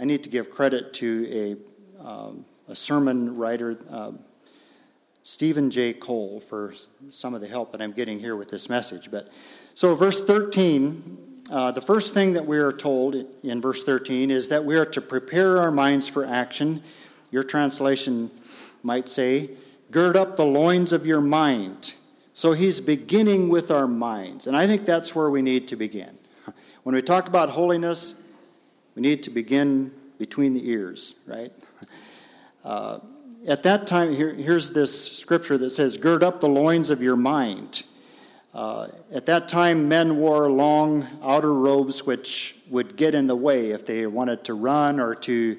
I 0.00 0.04
need 0.04 0.24
to 0.24 0.28
give 0.28 0.50
credit 0.50 0.94
to 0.94 1.56
a, 2.02 2.04
um, 2.04 2.44
a 2.66 2.74
sermon 2.74 3.36
writer. 3.36 3.78
Uh, 3.88 4.14
Steven 5.22 5.70
J. 5.70 5.92
Cole 5.92 6.40
for 6.40 6.74
some 7.08 7.34
of 7.34 7.40
the 7.40 7.46
help 7.46 7.70
that 7.70 7.80
I'm 7.80 7.92
getting 7.92 8.18
here 8.18 8.34
with 8.34 8.48
this 8.48 8.68
message. 8.68 9.12
But 9.12 9.32
so, 9.74 9.94
verse 9.94 10.18
13, 10.18 11.44
uh, 11.52 11.70
the 11.70 11.80
first 11.80 12.14
thing 12.14 12.32
that 12.32 12.46
we 12.46 12.58
are 12.58 12.72
told 12.72 13.14
in 13.44 13.60
verse 13.60 13.84
13 13.84 14.32
is 14.32 14.48
that 14.48 14.64
we 14.64 14.76
are 14.76 14.86
to 14.86 15.00
prepare 15.00 15.58
our 15.58 15.70
minds 15.70 16.08
for 16.08 16.24
action. 16.24 16.82
Your 17.30 17.44
translation 17.44 18.32
might 18.82 19.08
say, 19.08 19.50
gird 19.92 20.16
up 20.16 20.36
the 20.36 20.44
loins 20.44 20.92
of 20.92 21.06
your 21.06 21.20
mind. 21.20 21.94
So 22.34 22.52
he's 22.52 22.80
beginning 22.80 23.50
with 23.50 23.70
our 23.70 23.86
minds. 23.86 24.46
And 24.48 24.56
I 24.56 24.66
think 24.66 24.84
that's 24.84 25.14
where 25.14 25.30
we 25.30 25.42
need 25.42 25.68
to 25.68 25.76
begin. 25.76 26.10
When 26.82 26.96
we 26.96 27.02
talk 27.02 27.28
about 27.28 27.50
holiness, 27.50 28.16
we 28.96 29.02
need 29.02 29.22
to 29.22 29.30
begin 29.30 29.92
between 30.18 30.54
the 30.54 30.68
ears, 30.68 31.14
right? 31.26 31.50
Uh, 32.64 33.00
at 33.48 33.64
that 33.64 33.88
time, 33.88 34.14
here, 34.14 34.32
here's 34.32 34.70
this 34.70 35.18
scripture 35.18 35.58
that 35.58 35.70
says, 35.70 35.96
Gird 35.96 36.22
up 36.22 36.40
the 36.40 36.48
loins 36.48 36.90
of 36.90 37.02
your 37.02 37.16
mind. 37.16 37.82
Uh, 38.54 38.86
at 39.12 39.26
that 39.26 39.48
time, 39.48 39.88
men 39.88 40.18
wore 40.18 40.48
long 40.48 41.04
outer 41.24 41.52
robes 41.52 42.06
which 42.06 42.54
would 42.68 42.96
get 42.96 43.16
in 43.16 43.26
the 43.26 43.34
way 43.34 43.72
if 43.72 43.84
they 43.84 44.06
wanted 44.06 44.44
to 44.44 44.54
run 44.54 45.00
or 45.00 45.16
to 45.16 45.58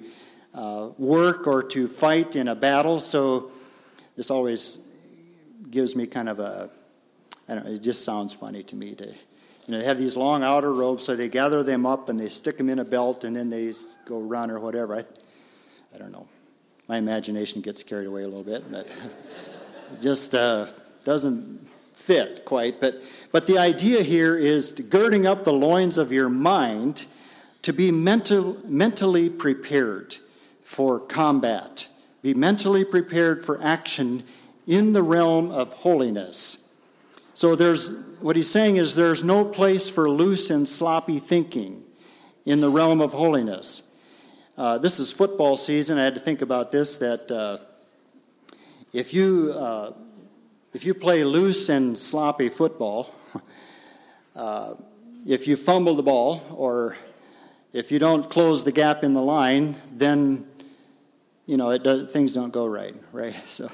uh, 0.53 0.91
work 0.97 1.45
or 1.45 1.61
to 1.61 1.89
fight 1.89 2.37
in 2.37 2.47
a 2.47 2.55
battle. 2.55 3.01
So, 3.01 3.51
this 4.15 4.29
always 4.29 4.77
gives 5.69 5.95
me 5.95 6.07
kind 6.07 6.29
of 6.29 6.39
a, 6.39 6.69
I 7.49 7.55
don't 7.55 7.65
know, 7.65 7.71
it 7.71 7.81
just 7.81 8.03
sounds 8.03 8.33
funny 8.33 8.63
to 8.63 8.75
me 8.75 8.95
to, 8.95 9.05
you 9.05 9.13
know, 9.69 9.79
they 9.79 9.85
have 9.85 9.97
these 9.97 10.15
long 10.15 10.43
outer 10.43 10.73
robes, 10.73 11.03
so 11.03 11.15
they 11.15 11.29
gather 11.29 11.63
them 11.63 11.85
up 11.85 12.09
and 12.09 12.19
they 12.19 12.27
stick 12.27 12.57
them 12.57 12.69
in 12.69 12.79
a 12.79 12.85
belt 12.85 13.23
and 13.23 13.35
then 13.35 13.49
they 13.49 13.73
go 14.05 14.21
run 14.21 14.51
or 14.51 14.59
whatever. 14.59 14.95
I, 14.95 15.03
I 15.95 15.97
don't 15.97 16.11
know 16.11 16.27
my 16.87 16.97
imagination 16.97 17.61
gets 17.61 17.83
carried 17.83 18.07
away 18.07 18.23
a 18.23 18.27
little 18.27 18.43
bit, 18.43 18.63
but 18.69 18.87
it 19.91 20.01
just 20.01 20.35
uh, 20.35 20.67
doesn't 21.05 21.65
fit 21.93 22.43
quite. 22.45 22.79
But, 22.79 22.95
but 23.31 23.47
the 23.47 23.57
idea 23.57 24.03
here 24.03 24.37
is 24.37 24.71
girding 24.73 25.25
up 25.25 25.43
the 25.43 25.53
loins 25.53 25.97
of 25.97 26.11
your 26.11 26.29
mind 26.29 27.05
to 27.61 27.71
be 27.71 27.91
mental, 27.91 28.57
mentally 28.65 29.29
prepared 29.29 30.17
for 30.61 30.99
combat, 30.99 31.87
be 32.23 32.33
mentally 32.33 32.85
prepared 32.85 33.43
for 33.43 33.61
action 33.61 34.23
in 34.65 34.93
the 34.93 35.03
realm 35.03 35.51
of 35.51 35.73
holiness. 35.73 36.57
So 37.33 37.55
there's 37.55 37.91
what 38.21 38.37
he's 38.37 38.49
saying 38.49 38.77
is 38.77 38.95
there's 38.95 39.23
no 39.23 39.43
place 39.43 39.89
for 39.89 40.09
loose 40.09 40.49
and 40.49 40.67
sloppy 40.67 41.19
thinking 41.19 41.83
in 42.45 42.61
the 42.61 42.69
realm 42.69 43.01
of 43.01 43.11
holiness. 43.11 43.83
Uh, 44.57 44.77
this 44.77 44.99
is 44.99 45.11
football 45.11 45.57
season. 45.57 45.97
I 45.97 46.03
had 46.05 46.13
to 46.13 46.21
think 46.21 46.41
about 46.41 46.71
this 46.71 46.95
that 46.97 47.29
uh, 47.29 47.57
if 48.93 49.13
you 49.13 49.53
uh, 49.53 49.91
if 50.73 50.85
you 50.85 50.93
play 50.93 51.25
loose 51.25 51.67
and 51.67 51.97
sloppy 51.97 52.47
football, 52.47 53.13
uh, 54.35 54.75
if 55.27 55.45
you 55.45 55.57
fumble 55.57 55.95
the 55.95 56.03
ball 56.03 56.41
or 56.51 56.95
if 57.73 57.91
you 57.91 57.99
don't 57.99 58.29
close 58.29 58.63
the 58.63 58.71
gap 58.71 59.03
in 59.03 59.11
the 59.11 59.21
line, 59.21 59.75
then 59.91 60.45
you 61.45 61.57
know 61.57 61.77
does, 61.77 62.11
things 62.11 62.31
don't 62.31 62.53
go 62.53 62.65
right, 62.65 62.95
right? 63.11 63.35
So 63.47 63.71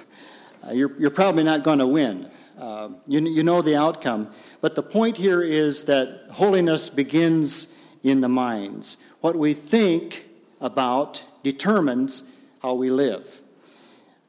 uh, 0.67 0.73
you're 0.73 0.91
you're 0.99 1.12
probably 1.12 1.43
not 1.43 1.63
going 1.63 1.79
to 1.79 1.88
win. 1.88 2.29
Uh, 2.60 2.89
you, 3.08 3.21
you 3.21 3.43
know 3.43 3.62
the 3.62 3.77
outcome. 3.77 4.29
But 4.60 4.75
the 4.75 4.84
point 4.84 5.15
here 5.15 5.41
is 5.41 5.86
that 5.86 6.27
holiness 6.32 6.89
begins 6.89 7.73
in 8.03 8.19
the 8.19 8.27
minds. 8.27 8.97
What 9.21 9.38
we 9.38 9.53
think 9.53 10.25
about 10.60 11.23
determines 11.43 12.23
how 12.62 12.73
we 12.73 12.89
live. 12.89 13.41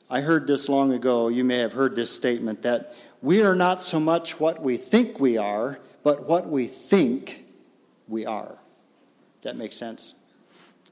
I 0.08 0.20
heard 0.20 0.46
this 0.46 0.68
long 0.68 0.92
ago. 0.92 1.28
You 1.28 1.42
may 1.42 1.58
have 1.58 1.72
heard 1.72 1.96
this 1.96 2.14
statement 2.14 2.62
that 2.62 2.94
we 3.22 3.42
are 3.42 3.54
not 3.54 3.82
so 3.82 3.98
much 4.00 4.38
what 4.38 4.62
we 4.62 4.76
think 4.76 5.18
we 5.18 5.36
are, 5.36 5.80
but 6.02 6.26
what 6.26 6.48
we 6.48 6.66
think 6.66 7.44
we 8.08 8.26
are. 8.26 8.58
That 9.42 9.56
makes 9.56 9.76
sense? 9.76 10.14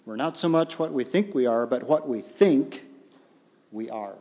We're 0.09 0.17
not 0.17 0.39
so 0.39 0.49
much 0.49 0.79
what 0.79 0.95
we 0.95 1.05
think 1.05 1.35
we 1.35 1.45
are, 1.45 1.67
but 1.67 1.83
what 1.83 2.09
we 2.09 2.23
think 2.23 2.83
we 3.71 3.91
are. 3.91 4.17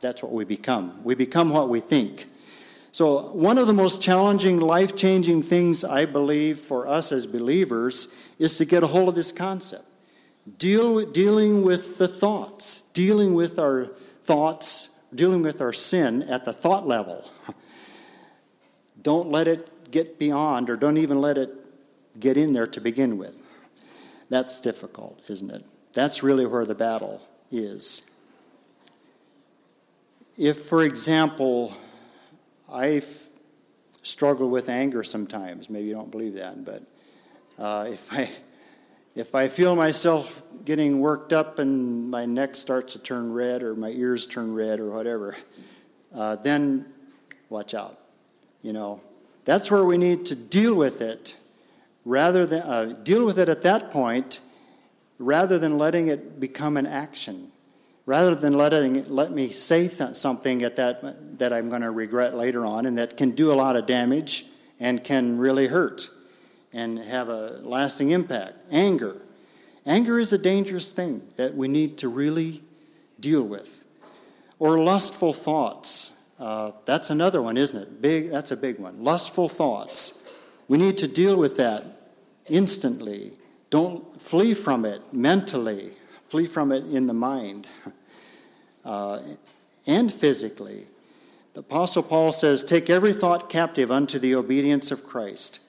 That's 0.00 0.22
what 0.22 0.32
we 0.32 0.46
become. 0.46 1.04
We 1.04 1.14
become 1.14 1.50
what 1.50 1.68
we 1.68 1.80
think. 1.80 2.24
So, 2.90 3.18
one 3.34 3.58
of 3.58 3.66
the 3.66 3.74
most 3.74 4.00
challenging, 4.00 4.60
life 4.60 4.96
changing 4.96 5.42
things 5.42 5.84
I 5.84 6.06
believe 6.06 6.58
for 6.58 6.88
us 6.88 7.12
as 7.12 7.26
believers 7.26 8.08
is 8.38 8.56
to 8.56 8.64
get 8.64 8.82
a 8.82 8.86
hold 8.86 9.10
of 9.10 9.14
this 9.14 9.30
concept. 9.30 9.84
Deal, 10.56 11.04
dealing 11.04 11.60
with 11.60 11.98
the 11.98 12.08
thoughts, 12.08 12.80
dealing 12.94 13.34
with 13.34 13.58
our 13.58 13.88
thoughts, 14.22 14.88
dealing 15.14 15.42
with 15.42 15.60
our 15.60 15.74
sin 15.74 16.22
at 16.22 16.46
the 16.46 16.52
thought 16.54 16.86
level. 16.86 17.30
Don't 19.02 19.30
let 19.30 19.48
it 19.48 19.90
get 19.90 20.18
beyond, 20.18 20.70
or 20.70 20.78
don't 20.78 20.96
even 20.96 21.20
let 21.20 21.36
it 21.36 21.50
get 22.18 22.38
in 22.38 22.54
there 22.54 22.66
to 22.68 22.80
begin 22.80 23.18
with. 23.18 23.45
That's 24.28 24.60
difficult, 24.60 25.22
isn't 25.28 25.50
it? 25.50 25.62
That's 25.92 26.22
really 26.22 26.46
where 26.46 26.64
the 26.64 26.74
battle 26.74 27.26
is. 27.50 28.02
If, 30.36 30.58
for 30.58 30.82
example, 30.82 31.72
I 32.72 33.02
struggle 34.02 34.50
with 34.50 34.68
anger 34.68 35.02
sometimes, 35.02 35.70
maybe 35.70 35.88
you 35.88 35.94
don't 35.94 36.10
believe 36.10 36.34
that, 36.34 36.64
but 36.64 36.80
uh, 37.58 37.86
if 37.88 38.12
I 38.12 38.28
if 39.14 39.34
I 39.34 39.48
feel 39.48 39.74
myself 39.74 40.42
getting 40.66 41.00
worked 41.00 41.32
up 41.32 41.58
and 41.58 42.10
my 42.10 42.26
neck 42.26 42.54
starts 42.54 42.92
to 42.92 42.98
turn 42.98 43.32
red 43.32 43.62
or 43.62 43.74
my 43.74 43.88
ears 43.88 44.26
turn 44.26 44.54
red 44.54 44.78
or 44.78 44.90
whatever, 44.90 45.34
uh, 46.14 46.36
then 46.36 46.84
watch 47.48 47.72
out. 47.72 47.96
You 48.60 48.74
know, 48.74 49.00
that's 49.46 49.70
where 49.70 49.84
we 49.84 49.96
need 49.96 50.26
to 50.26 50.34
deal 50.34 50.74
with 50.74 51.00
it 51.00 51.34
rather 52.06 52.46
than 52.46 52.62
uh, 52.62 52.96
deal 53.02 53.26
with 53.26 53.38
it 53.38 53.50
at 53.50 53.62
that 53.62 53.90
point 53.90 54.40
rather 55.18 55.58
than 55.58 55.76
letting 55.76 56.08
it 56.08 56.40
become 56.40 56.78
an 56.78 56.86
action 56.86 57.50
rather 58.06 58.36
than 58.36 58.54
letting 58.54 58.96
it, 58.96 59.10
let 59.10 59.32
me 59.32 59.48
say 59.48 59.88
th- 59.88 60.14
something 60.14 60.62
at 60.62 60.76
that 60.76 61.38
that 61.38 61.52
I'm 61.52 61.68
going 61.68 61.82
to 61.82 61.90
regret 61.90 62.34
later 62.34 62.64
on 62.64 62.86
and 62.86 62.96
that 62.96 63.16
can 63.16 63.32
do 63.32 63.52
a 63.52 63.54
lot 63.54 63.76
of 63.76 63.84
damage 63.84 64.46
and 64.80 65.02
can 65.02 65.36
really 65.36 65.66
hurt 65.66 66.08
and 66.72 66.98
have 66.98 67.28
a 67.28 67.60
lasting 67.62 68.10
impact. 68.10 68.54
Anger. 68.70 69.20
Anger 69.84 70.18
is 70.18 70.32
a 70.32 70.38
dangerous 70.38 70.90
thing 70.90 71.22
that 71.36 71.54
we 71.54 71.68
need 71.68 71.98
to 71.98 72.08
really 72.08 72.62
deal 73.20 73.42
with. 73.42 73.84
Or 74.58 74.78
lustful 74.78 75.32
thoughts. 75.32 76.16
Uh, 76.38 76.72
that's 76.84 77.10
another 77.10 77.42
one 77.42 77.56
isn't 77.56 77.80
it? 77.80 78.00
Big 78.00 78.30
that's 78.30 78.52
a 78.52 78.56
big 78.56 78.78
one. 78.78 79.02
Lustful 79.02 79.48
thoughts. 79.48 80.18
We 80.68 80.78
need 80.78 80.98
to 80.98 81.08
deal 81.08 81.36
with 81.36 81.56
that 81.56 81.84
instantly 82.48 83.32
don't 83.70 84.20
flee 84.20 84.54
from 84.54 84.84
it 84.84 85.00
mentally 85.12 85.92
flee 86.28 86.46
from 86.46 86.72
it 86.72 86.84
in 86.86 87.06
the 87.06 87.14
mind 87.14 87.68
uh, 88.84 89.20
and 89.86 90.12
physically. 90.12 90.86
The 91.54 91.60
Apostle 91.60 92.02
Paul 92.02 92.32
says, 92.32 92.62
Take 92.62 92.90
every 92.90 93.12
thought 93.12 93.48
captive 93.48 93.90
unto 93.90 94.18
the 94.18 94.34
obedience 94.34 94.90
of 94.90 95.04
Christ. 95.04 95.60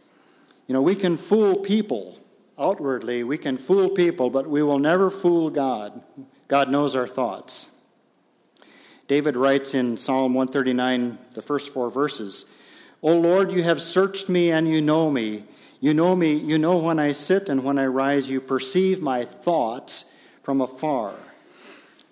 You 0.68 0.74
know, 0.74 0.82
we 0.82 0.96
can 0.96 1.16
fool 1.16 1.56
people 1.56 2.18
outwardly, 2.60 3.24
we 3.24 3.38
can 3.38 3.58
fool 3.58 3.90
people, 3.90 4.30
but 4.30 4.48
we 4.48 4.64
will 4.64 4.80
never 4.80 5.10
fool 5.10 5.50
God. 5.50 6.02
God 6.48 6.70
knows 6.70 6.96
our 6.96 7.08
thoughts. 7.08 7.70
David 9.08 9.38
writes 9.38 9.74
in 9.74 9.96
Psalm 9.96 10.34
139, 10.34 11.18
the 11.34 11.42
first 11.42 11.72
four 11.72 11.90
verses 11.90 12.46
O 13.04 13.16
Lord, 13.16 13.52
you 13.52 13.62
have 13.62 13.80
searched 13.80 14.28
me 14.28 14.50
and 14.50 14.68
you 14.68 14.82
know 14.82 15.12
me. 15.12 15.44
You 15.80 15.94
know 15.94 16.16
me, 16.16 16.34
you 16.34 16.58
know 16.58 16.78
when 16.78 16.98
I 16.98 17.12
sit 17.12 17.50
and 17.50 17.64
when 17.64 17.78
I 17.78 17.86
rise. 17.86 18.30
You 18.30 18.42
perceive 18.42 19.02
my 19.02 19.24
thoughts 19.24 20.14
from 20.42 20.62
afar. 20.62 21.14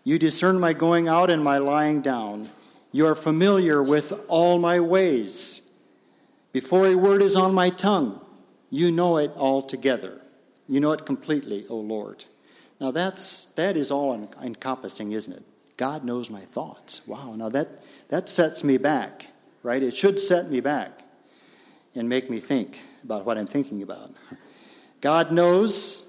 You 0.04 0.20
discern 0.20 0.60
my 0.60 0.74
going 0.74 1.08
out 1.08 1.32
and 1.32 1.44
my 1.44 1.58
lying 1.58 2.02
down. 2.02 2.50
You 2.92 3.08
are 3.08 3.16
familiar 3.16 3.82
with 3.82 4.14
all 4.28 4.60
my 4.60 4.80
ways. 4.80 5.68
Before 6.54 6.88
a 6.88 6.96
word 6.96 7.22
is 7.22 7.36
on 7.36 7.54
my 7.54 7.70
tongue, 7.70 8.24
you 8.70 8.92
know 8.92 9.18
it 9.18 9.32
altogether. 9.36 10.22
You 10.68 10.80
know 10.80 10.92
it 10.92 11.06
completely, 11.06 11.66
O 11.70 11.78
Lord. 11.78 12.26
Now 12.80 12.92
that's 12.92 13.46
that 13.56 13.76
is 13.76 13.90
all 13.90 14.14
encompassing, 14.44 15.12
isn't 15.12 15.34
it? 15.34 15.44
God 15.78 16.04
knows 16.04 16.30
my 16.30 16.42
thoughts. 16.42 17.06
Wow. 17.08 17.34
Now 17.36 17.50
that 17.50 17.84
that 18.10 18.30
sets 18.30 18.64
me 18.64 18.78
back, 18.78 19.26
right? 19.64 19.82
It 19.82 19.96
should 19.96 20.20
set 20.20 20.50
me 20.50 20.60
back 20.60 21.02
and 21.96 22.08
make 22.08 22.30
me 22.30 22.40
think 22.40 22.80
about 23.06 23.26
what 23.26 23.38
I'm 23.38 23.48
thinking 23.48 23.82
about. 23.82 24.12
God 25.00 25.32
knows 25.32 26.04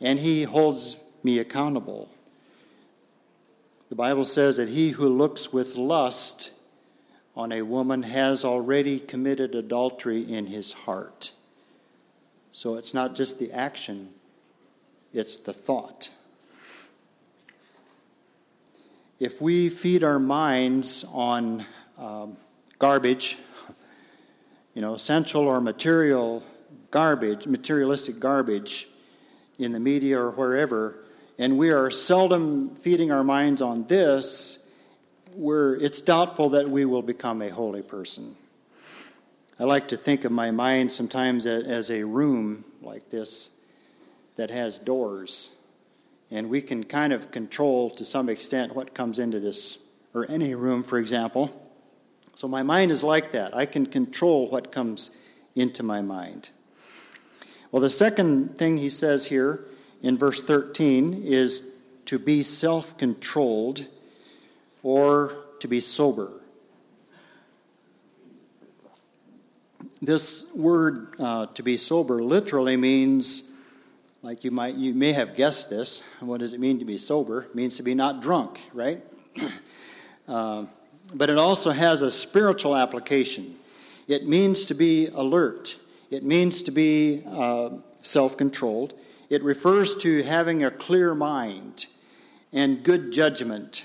and 0.00 0.18
he 0.18 0.44
holds 0.44 0.96
me 1.24 1.40
accountable 1.40 2.08
the 3.88 3.94
Bible 3.94 4.24
says 4.24 4.56
that 4.58 4.68
he 4.68 4.90
who 4.90 5.08
looks 5.08 5.52
with 5.52 5.76
lust 5.76 6.50
on 7.34 7.52
a 7.52 7.62
woman 7.62 8.02
has 8.02 8.44
already 8.44 8.98
committed 8.98 9.54
adultery 9.54 10.20
in 10.20 10.46
his 10.46 10.72
heart. 10.72 11.32
So 12.52 12.74
it's 12.74 12.92
not 12.92 13.14
just 13.14 13.38
the 13.38 13.50
action, 13.52 14.10
it's 15.12 15.38
the 15.38 15.52
thought. 15.52 16.10
If 19.18 19.40
we 19.40 19.68
feed 19.68 20.04
our 20.04 20.18
minds 20.18 21.04
on 21.12 21.64
um, 21.96 22.36
garbage, 22.78 23.38
you 24.78 24.82
know, 24.82 24.94
essential 24.94 25.48
or 25.48 25.60
material 25.60 26.40
garbage, 26.92 27.48
materialistic 27.48 28.20
garbage 28.20 28.86
in 29.58 29.72
the 29.72 29.80
media 29.80 30.16
or 30.16 30.30
wherever, 30.30 31.04
and 31.36 31.58
we 31.58 31.70
are 31.70 31.90
seldom 31.90 32.76
feeding 32.76 33.10
our 33.10 33.24
minds 33.24 33.60
on 33.60 33.88
this, 33.88 34.64
where 35.34 35.74
it's 35.74 36.00
doubtful 36.00 36.50
that 36.50 36.68
we 36.68 36.84
will 36.84 37.02
become 37.02 37.42
a 37.42 37.48
holy 37.48 37.82
person. 37.82 38.36
I 39.58 39.64
like 39.64 39.88
to 39.88 39.96
think 39.96 40.24
of 40.24 40.30
my 40.30 40.52
mind 40.52 40.92
sometimes 40.92 41.44
as 41.44 41.90
a 41.90 42.04
room 42.04 42.64
like 42.80 43.10
this 43.10 43.50
that 44.36 44.52
has 44.52 44.78
doors. 44.78 45.50
And 46.30 46.48
we 46.48 46.62
can 46.62 46.84
kind 46.84 47.12
of 47.12 47.32
control 47.32 47.90
to 47.90 48.04
some 48.04 48.28
extent 48.28 48.76
what 48.76 48.94
comes 48.94 49.18
into 49.18 49.40
this, 49.40 49.78
or 50.14 50.24
any 50.30 50.54
room, 50.54 50.84
for 50.84 51.00
example. 51.00 51.67
So 52.38 52.46
my 52.46 52.62
mind 52.62 52.92
is 52.92 53.02
like 53.02 53.32
that. 53.32 53.52
I 53.56 53.66
can 53.66 53.84
control 53.84 54.48
what 54.48 54.70
comes 54.70 55.10
into 55.56 55.82
my 55.82 56.00
mind. 56.00 56.50
Well, 57.72 57.82
the 57.82 57.90
second 57.90 58.56
thing 58.56 58.76
he 58.76 58.88
says 58.88 59.26
here 59.26 59.64
in 60.02 60.16
verse 60.16 60.40
13 60.40 61.20
is 61.24 61.66
to 62.04 62.16
be 62.16 62.42
self 62.42 62.96
controlled 62.96 63.86
or 64.84 65.46
to 65.58 65.66
be 65.66 65.80
sober. 65.80 66.44
This 70.00 70.46
word 70.54 71.16
uh, 71.18 71.46
to 71.46 71.62
be 71.64 71.76
sober 71.76 72.22
literally 72.22 72.76
means, 72.76 73.50
like 74.22 74.44
you 74.44 74.52
might 74.52 74.76
you 74.76 74.94
may 74.94 75.10
have 75.10 75.34
guessed 75.34 75.70
this. 75.70 76.02
What 76.20 76.38
does 76.38 76.52
it 76.52 76.60
mean 76.60 76.78
to 76.78 76.84
be 76.84 76.98
sober? 76.98 77.46
It 77.46 77.56
means 77.56 77.76
to 77.78 77.82
be 77.82 77.96
not 77.96 78.22
drunk, 78.22 78.60
right? 78.72 79.02
uh, 80.28 80.66
but 81.14 81.30
it 81.30 81.38
also 81.38 81.70
has 81.70 82.02
a 82.02 82.10
spiritual 82.10 82.76
application. 82.76 83.56
It 84.06 84.26
means 84.26 84.64
to 84.66 84.74
be 84.74 85.08
alert. 85.08 85.76
It 86.10 86.24
means 86.24 86.62
to 86.62 86.70
be 86.70 87.22
uh, 87.26 87.70
self 88.02 88.36
controlled. 88.36 88.94
It 89.30 89.42
refers 89.42 89.94
to 89.96 90.22
having 90.22 90.64
a 90.64 90.70
clear 90.70 91.14
mind 91.14 91.86
and 92.52 92.82
good 92.82 93.12
judgment. 93.12 93.84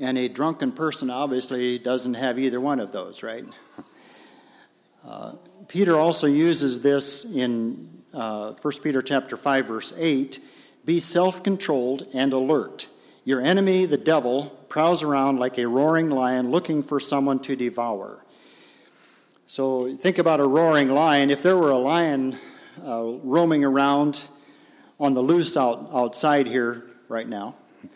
And 0.00 0.16
a 0.16 0.28
drunken 0.28 0.72
person 0.72 1.10
obviously 1.10 1.78
doesn't 1.78 2.14
have 2.14 2.38
either 2.38 2.60
one 2.60 2.80
of 2.80 2.92
those, 2.92 3.22
right? 3.22 3.44
Uh, 5.06 5.36
Peter 5.68 5.96
also 5.96 6.26
uses 6.26 6.80
this 6.80 7.24
in 7.24 8.02
uh, 8.12 8.52
1 8.52 8.74
Peter 8.82 9.00
chapter 9.00 9.38
5 9.38 9.66
verse 9.66 9.92
8, 9.96 10.38
be 10.84 11.00
self-controlled 11.00 12.02
and 12.12 12.32
alert. 12.34 12.88
Your 13.28 13.42
enemy, 13.42 13.84
the 13.84 13.98
devil, 13.98 14.46
prowls 14.70 15.02
around 15.02 15.38
like 15.38 15.58
a 15.58 15.68
roaring 15.68 16.08
lion 16.08 16.50
looking 16.50 16.82
for 16.82 16.98
someone 16.98 17.40
to 17.40 17.56
devour. 17.56 18.24
So 19.46 19.94
think 19.96 20.16
about 20.16 20.40
a 20.40 20.46
roaring 20.46 20.88
lion. 20.88 21.28
If 21.28 21.42
there 21.42 21.58
were 21.58 21.68
a 21.68 21.76
lion 21.76 22.38
uh, 22.82 23.04
roaming 23.22 23.66
around 23.66 24.24
on 24.98 25.12
the 25.12 25.20
loose 25.20 25.58
out, 25.58 25.90
outside 25.92 26.46
here 26.46 26.86
right 27.10 27.28
now. 27.28 27.54
I 27.84 27.88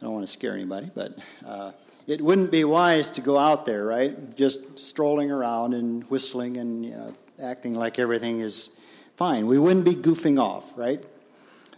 don't 0.00 0.14
want 0.14 0.24
to 0.24 0.32
scare 0.32 0.54
anybody, 0.54 0.90
but 0.94 1.22
uh, 1.46 1.72
it 2.06 2.22
wouldn't 2.22 2.50
be 2.50 2.64
wise 2.64 3.10
to 3.10 3.20
go 3.20 3.36
out 3.36 3.66
there, 3.66 3.84
right? 3.84 4.14
Just 4.34 4.78
strolling 4.78 5.30
around 5.30 5.74
and 5.74 6.02
whistling 6.04 6.56
and 6.56 6.86
you 6.86 6.92
know, 6.92 7.12
acting 7.44 7.74
like 7.74 7.98
everything 7.98 8.38
is 8.38 8.70
fine. 9.18 9.46
We 9.46 9.58
wouldn't 9.58 9.84
be 9.84 9.96
goofing 9.96 10.40
off, 10.40 10.78
right? 10.78 11.04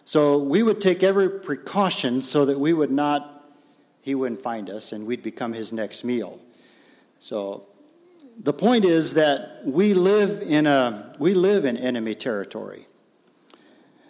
So 0.04 0.38
we 0.38 0.62
would 0.62 0.80
take 0.80 1.02
every 1.02 1.28
precaution 1.28 2.20
so 2.20 2.44
that 2.44 2.58
we 2.58 2.72
would 2.72 2.90
not, 2.90 3.44
he 4.02 4.14
wouldn't 4.14 4.40
find 4.40 4.68
us 4.68 4.92
and 4.92 5.06
we'd 5.06 5.22
become 5.22 5.52
his 5.52 5.72
next 5.72 6.04
meal. 6.04 6.40
So 7.20 7.66
the 8.42 8.52
point 8.52 8.84
is 8.84 9.14
that 9.14 9.62
we 9.64 9.94
live 9.94 10.42
in 10.42 10.66
a 10.66 11.14
we 11.18 11.34
live 11.34 11.64
in 11.64 11.76
enemy 11.76 12.14
territory. 12.14 12.86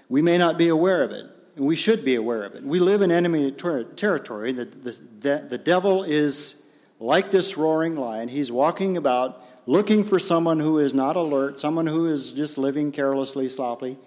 We 0.08 0.22
may 0.22 0.38
not 0.38 0.58
be 0.58 0.68
aware 0.68 1.02
of 1.02 1.10
it. 1.10 1.26
And 1.56 1.66
we 1.66 1.76
should 1.76 2.04
be 2.04 2.16
aware 2.16 2.42
of 2.42 2.54
it. 2.54 2.64
We 2.64 2.80
live 2.80 3.00
in 3.00 3.12
enemy 3.12 3.52
ter- 3.52 3.84
territory. 3.84 4.52
The, 4.52 4.64
the, 4.64 5.46
the 5.48 5.58
devil 5.58 6.02
is 6.02 6.62
like 6.98 7.30
this 7.30 7.56
roaring 7.56 7.96
lion. 7.96 8.28
He's 8.28 8.50
walking 8.50 8.96
about 8.96 9.40
looking 9.66 10.02
for 10.02 10.18
someone 10.18 10.58
who 10.58 10.78
is 10.78 10.92
not 10.94 11.16
alert, 11.16 11.60
someone 11.60 11.86
who 11.86 12.06
is 12.06 12.32
just 12.32 12.58
living 12.58 12.90
carelessly, 12.90 13.48
sloppily, 13.48 13.98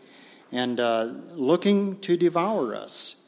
and 0.52 0.80
uh, 0.80 1.12
looking 1.34 2.00
to 2.02 2.18
devour 2.18 2.76
us. 2.76 3.24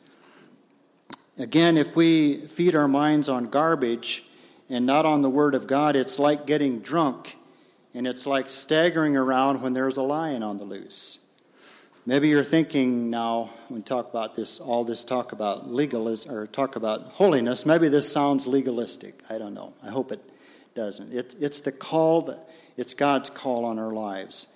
Again, 1.37 1.77
if 1.77 1.95
we 1.95 2.37
feed 2.37 2.75
our 2.75 2.87
minds 2.87 3.29
on 3.29 3.49
garbage, 3.49 4.23
and 4.69 4.85
not 4.85 5.05
on 5.05 5.21
the 5.21 5.29
Word 5.29 5.55
of 5.55 5.67
God, 5.67 5.95
it's 5.95 6.19
like 6.19 6.45
getting 6.45 6.79
drunk 6.79 7.37
and 7.93 8.05
it's 8.05 8.27
like 8.27 8.47
staggering 8.47 9.17
around 9.17 9.61
when 9.61 9.73
there's 9.73 9.97
a 9.97 10.01
lion 10.03 10.43
on 10.43 10.57
the 10.59 10.63
loose. 10.63 11.19
Maybe 12.05 12.29
you're 12.29 12.43
thinking 12.43 13.09
now, 13.09 13.49
when 13.67 13.79
we 13.79 13.83
talk 13.83 14.09
about 14.09 14.35
this, 14.35 14.59
all 14.59 14.83
this 14.83 15.03
talk 15.03 15.31
about 15.31 15.69
legalism 15.69 16.31
or 16.31 16.47
talk 16.47 16.75
about 16.75 17.01
holiness, 17.01 17.65
maybe 17.65 17.89
this 17.89 18.11
sounds 18.11 18.47
legalistic. 18.47 19.21
I 19.29 19.37
don't 19.37 19.53
know. 19.53 19.73
I 19.83 19.89
hope 19.89 20.11
it 20.11 20.21
doesn't. 20.75 21.11
It, 21.11 21.35
it's 21.39 21.61
the 21.61 21.71
call, 21.71 22.21
that, 22.21 22.47
it's 22.77 22.93
God's 22.93 23.29
call 23.29 23.65
on 23.65 23.79
our 23.79 23.91
lives. 23.91 24.47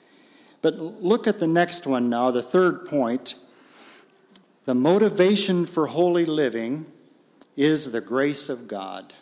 But 0.63 0.79
look 0.79 1.27
at 1.27 1.37
the 1.37 1.47
next 1.47 1.85
one 1.85 2.09
now, 2.09 2.31
the 2.31 2.41
third 2.41 2.87
point. 2.87 3.35
The 4.65 4.73
motivation 4.73 5.65
for 5.65 5.87
holy 5.87 6.25
living 6.25 6.87
is 7.55 7.91
the 7.91 8.01
grace 8.01 8.49
of 8.49 8.67
God 8.67 9.13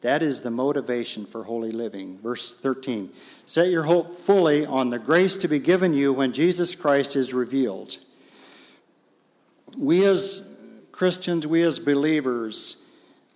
That 0.00 0.22
is 0.22 0.40
the 0.40 0.50
motivation 0.50 1.26
for 1.26 1.44
holy 1.44 1.72
living. 1.72 2.18
Verse 2.18 2.54
13 2.54 3.10
Set 3.46 3.68
your 3.68 3.84
hope 3.84 4.14
fully 4.14 4.64
on 4.64 4.90
the 4.90 4.98
grace 4.98 5.34
to 5.36 5.48
be 5.48 5.58
given 5.58 5.92
you 5.92 6.12
when 6.12 6.32
Jesus 6.32 6.74
Christ 6.74 7.16
is 7.16 7.34
revealed. 7.34 7.98
We 9.76 10.04
as 10.04 10.46
Christians, 10.92 11.46
we 11.46 11.62
as 11.62 11.78
believers, 11.78 12.76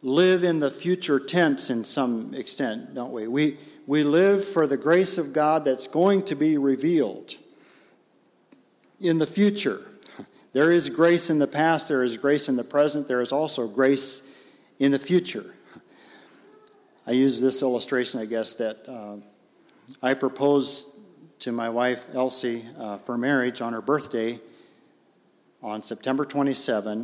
live 0.03 0.45
in 0.45 0.61
the 0.61 0.71
future 0.71 1.21
tense 1.21 1.71
in 1.71 1.85
some 1.85 2.35
extent, 2.35 2.95
don't 2.95 3.13
we? 3.13 3.27
We, 3.27 3.57
we 3.87 4.05
live 4.05 4.45
for 4.45 4.67
the 4.67 4.77
grace 4.77 5.19
of 5.19 5.33
God 5.33 5.65
that's 5.65 5.87
going 5.87 6.23
to 6.25 6.35
be 6.35 6.57
revealed 6.57 7.35
in 9.01 9.19
the 9.19 9.27
future. 9.27 9.85
There 10.53 10.71
is 10.71 10.89
grace 10.89 11.31
in 11.31 11.39
the 11.39 11.47
past, 11.47 11.89
there 11.89 12.03
is 12.03 12.17
grace 12.17 12.49
in 12.49 12.57
the 12.57 12.65
present, 12.65 13.09
there 13.09 13.21
is 13.21 13.33
also 13.33 13.67
grace 13.67 14.23
in 14.79 14.93
the 14.93 14.99
future. 14.99 15.55
I 17.07 17.13
use 17.13 17.41
this 17.41 17.63
illustration, 17.63 18.21
I 18.21 18.27
guess, 18.27 18.55
that 18.55 18.89
uh, 18.89 19.17
I 20.03 20.15
proposed 20.15 20.87
to 21.41 21.51
my 21.51 21.69
wife 21.69 22.07
Elsie 22.15 22.65
uh, 22.79 22.99
for 22.99 23.19
marriage 23.19 23.61
on 23.61 23.73
her 23.73 23.83
birthday 23.83 24.39
on 25.63 25.83
September 25.83 26.25
27, 26.25 26.99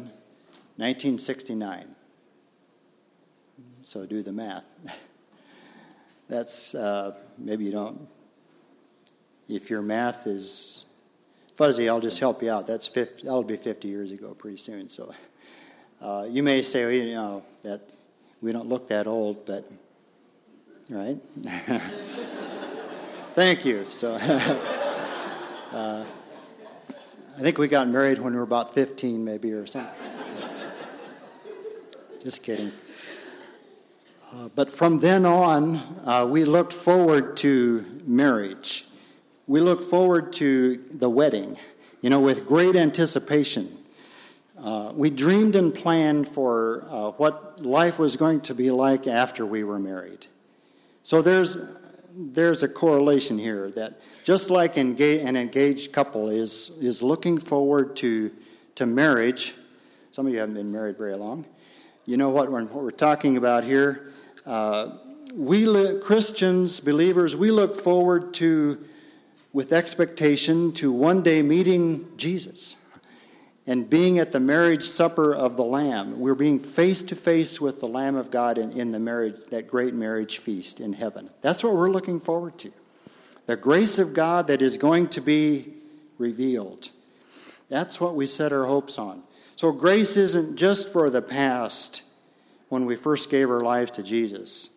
1969. 0.77 1.95
So 3.83 4.07
do 4.07 4.23
the 4.23 4.33
math. 4.33 4.65
That's 6.29 6.75
uh, 6.75 7.17
maybe 7.39 7.65
you 7.65 7.73
don't. 7.73 7.99
If 9.49 9.71
your 9.71 9.81
math 9.81 10.27
is 10.27 10.85
fuzzy, 11.55 11.89
I'll 11.89 12.01
just 12.01 12.21
help 12.21 12.43
you 12.43 12.51
out. 12.51 12.67
That's 12.67 12.87
50, 12.87 13.25
that'll 13.25 13.43
be 13.43 13.57
50 13.57 13.89
years 13.89 14.13
ago 14.13 14.35
pretty 14.35 14.59
soon. 14.59 14.89
So 14.89 15.11
uh, 16.01 16.27
you 16.29 16.43
may 16.43 16.61
say, 16.61 16.85
well, 16.85 16.93
you 16.93 17.15
know, 17.15 17.43
that 17.63 17.95
we 18.43 18.53
don't 18.53 18.69
look 18.69 18.89
that 18.89 19.07
old, 19.07 19.47
but 19.47 19.65
right? 20.91 21.17
Thank 23.31 23.65
you. 23.65 23.85
So 23.85 24.15
uh, 25.73 26.05
I 27.37 27.41
think 27.41 27.57
we 27.57 27.69
got 27.69 27.89
married 27.89 28.19
when 28.19 28.33
we 28.33 28.39
were 28.39 28.45
about 28.45 28.75
15, 28.75 29.25
maybe, 29.25 29.53
or 29.53 29.67
something. 29.67 29.95
Just 32.23 32.43
kidding. 32.43 32.73
Uh, 34.31 34.49
but 34.55 34.71
from 34.71 35.01
then 35.01 35.25
on, 35.25 35.77
uh, 36.07 36.27
we 36.29 36.45
looked 36.45 36.73
forward 36.73 37.35
to 37.35 37.83
marriage. 38.05 38.85
We 39.47 39.61
looked 39.63 39.85
forward 39.85 40.35
to 40.35 40.77
the 40.77 41.09
wedding, 41.09 41.57
you 42.03 42.11
know, 42.11 42.21
with 42.21 42.47
great 42.47 42.77
anticipation. 42.77 43.73
Uh, 44.63 44.93
we 44.95 45.09
dreamed 45.09 45.57
and 45.57 45.75
planned 45.75 46.29
for 46.29 46.85
uh, 46.91 47.13
what 47.13 47.65
life 47.65 47.99
was 47.99 48.17
going 48.17 48.43
to 48.43 48.55
be 48.55 48.71
like 48.71 49.07
after 49.07 49.47
we 49.47 49.65
were 49.65 49.79
married. 49.79 50.27
So 51.05 51.23
there's, 51.23 51.57
there's 52.15 52.63
a 52.63 52.69
correlation 52.69 53.39
here 53.39 53.71
that 53.71 53.99
just 54.25 54.51
like 54.51 54.77
an 54.77 54.97
engaged 54.99 55.93
couple 55.93 56.29
is, 56.29 56.71
is 56.81 57.01
looking 57.01 57.39
forward 57.39 57.97
to, 57.97 58.31
to 58.75 58.85
marriage, 58.85 59.55
some 60.11 60.27
of 60.27 60.33
you 60.35 60.41
haven't 60.41 60.57
been 60.57 60.71
married 60.71 60.99
very 60.99 61.15
long. 61.15 61.47
You 62.05 62.17
know 62.17 62.31
what 62.31 62.51
what 62.51 62.73
we're 62.73 62.91
talking 62.91 63.37
about 63.37 63.65
here? 63.65 64.13
We 65.35 65.67
li- 65.67 66.01
Christians, 66.01 66.81
believers, 66.81 67.37
we 67.37 67.51
look 67.51 67.77
forward 67.77 68.33
to, 68.35 68.79
with 69.53 69.73
expectation, 69.73 70.73
to 70.73 70.91
one 70.91 71.23
day 71.23 71.43
meeting 71.43 72.17
Jesus 72.17 72.77
and 73.69 73.91
being 73.91 74.19
at 74.19 74.33
the 74.33 74.41
marriage 74.41 74.85
supper 74.85 75.35
of 75.35 75.59
the 75.59 75.65
Lamb. 75.65 76.19
We're 76.19 76.35
being 76.35 76.59
face 76.59 77.03
to 77.03 77.15
face 77.15 77.61
with 77.61 77.81
the 77.81 77.87
Lamb 77.87 78.17
of 78.17 78.31
God 78.31 78.57
in, 78.57 78.73
in 78.73 78.93
the 78.93 78.99
marriage, 78.99 79.45
that 79.51 79.69
great 79.69 79.93
marriage 79.93 80.39
feast 80.39 80.81
in 80.81 80.95
heaven. 80.95 81.29
That's 81.43 81.63
what 81.63 81.75
we're 81.75 81.91
looking 81.91 82.19
forward 82.19 82.59
to. 82.61 82.73
The 83.45 83.57
grace 83.57 83.99
of 83.99 84.15
God 84.15 84.47
that 84.47 84.63
is 84.63 84.79
going 84.79 85.09
to 85.09 85.21
be 85.21 85.75
revealed. 86.17 86.89
That's 87.69 88.01
what 88.01 88.15
we 88.15 88.25
set 88.25 88.53
our 88.53 88.65
hopes 88.65 88.99
on. 88.99 89.23
So, 89.57 89.73
grace 89.73 90.17
isn't 90.17 90.57
just 90.57 90.89
for 90.89 91.11
the 91.11 91.21
past 91.21 92.03
when 92.69 92.85
we 92.85 92.97
first 92.97 93.31
gave 93.31 93.51
our 93.51 93.61
lives 93.61 93.91
to 93.93 94.03
Jesus. 94.03 94.71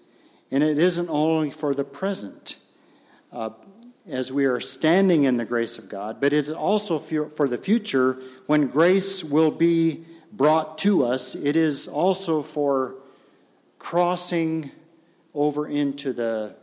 And 0.52 0.64
it 0.64 0.78
isn't 0.78 1.10
only 1.10 1.52
for 1.52 1.74
the 1.74 1.84
present 1.84 2.58
uh, 3.32 3.52
as 4.08 4.32
we 4.32 4.46
are 4.46 4.60
standing 4.60 5.24
in 5.24 5.38
the 5.38 5.46
grace 5.46 5.78
of 5.78 5.88
God, 5.88 6.20
but 6.20 6.34
it's 6.34 6.52
also 6.52 7.00
for 7.00 7.48
the 7.48 7.58
future 7.58 8.22
when 8.48 8.68
grace 8.68 9.24
will 9.24 9.52
be 9.52 10.06
brought 10.32 10.78
to 10.80 11.06
us. 11.06 11.36
It 11.36 11.56
is 11.56 11.88
also 11.88 12.42
for 12.42 12.96
crossing 13.80 14.72
over 15.34 15.68
into 15.68 16.14
the, 16.14 16.58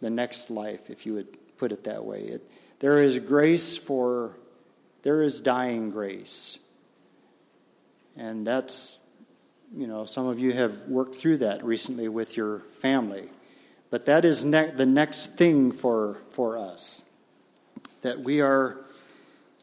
the 0.00 0.10
next 0.10 0.50
life, 0.50 0.90
if 0.90 1.06
you 1.06 1.14
would 1.14 1.56
put 1.56 1.72
it 1.72 1.84
that 1.84 2.04
way. 2.04 2.18
It, 2.18 2.50
there 2.80 2.98
is 2.98 3.18
grace 3.20 3.76
for, 3.76 4.36
there 5.02 5.22
is 5.22 5.40
dying 5.40 5.90
grace. 5.90 6.58
And 8.16 8.46
that's 8.46 8.98
you 9.74 9.86
know, 9.86 10.04
some 10.04 10.26
of 10.26 10.38
you 10.38 10.52
have 10.52 10.84
worked 10.84 11.14
through 11.14 11.38
that 11.38 11.64
recently 11.64 12.08
with 12.08 12.36
your 12.36 12.58
family. 12.58 13.28
But 13.90 14.06
that 14.06 14.24
is 14.24 14.44
ne- 14.44 14.70
the 14.70 14.86
next 14.86 15.36
thing 15.36 15.72
for, 15.72 16.22
for 16.30 16.58
us. 16.58 17.02
That 18.02 18.20
we 18.20 18.40
are 18.40 18.80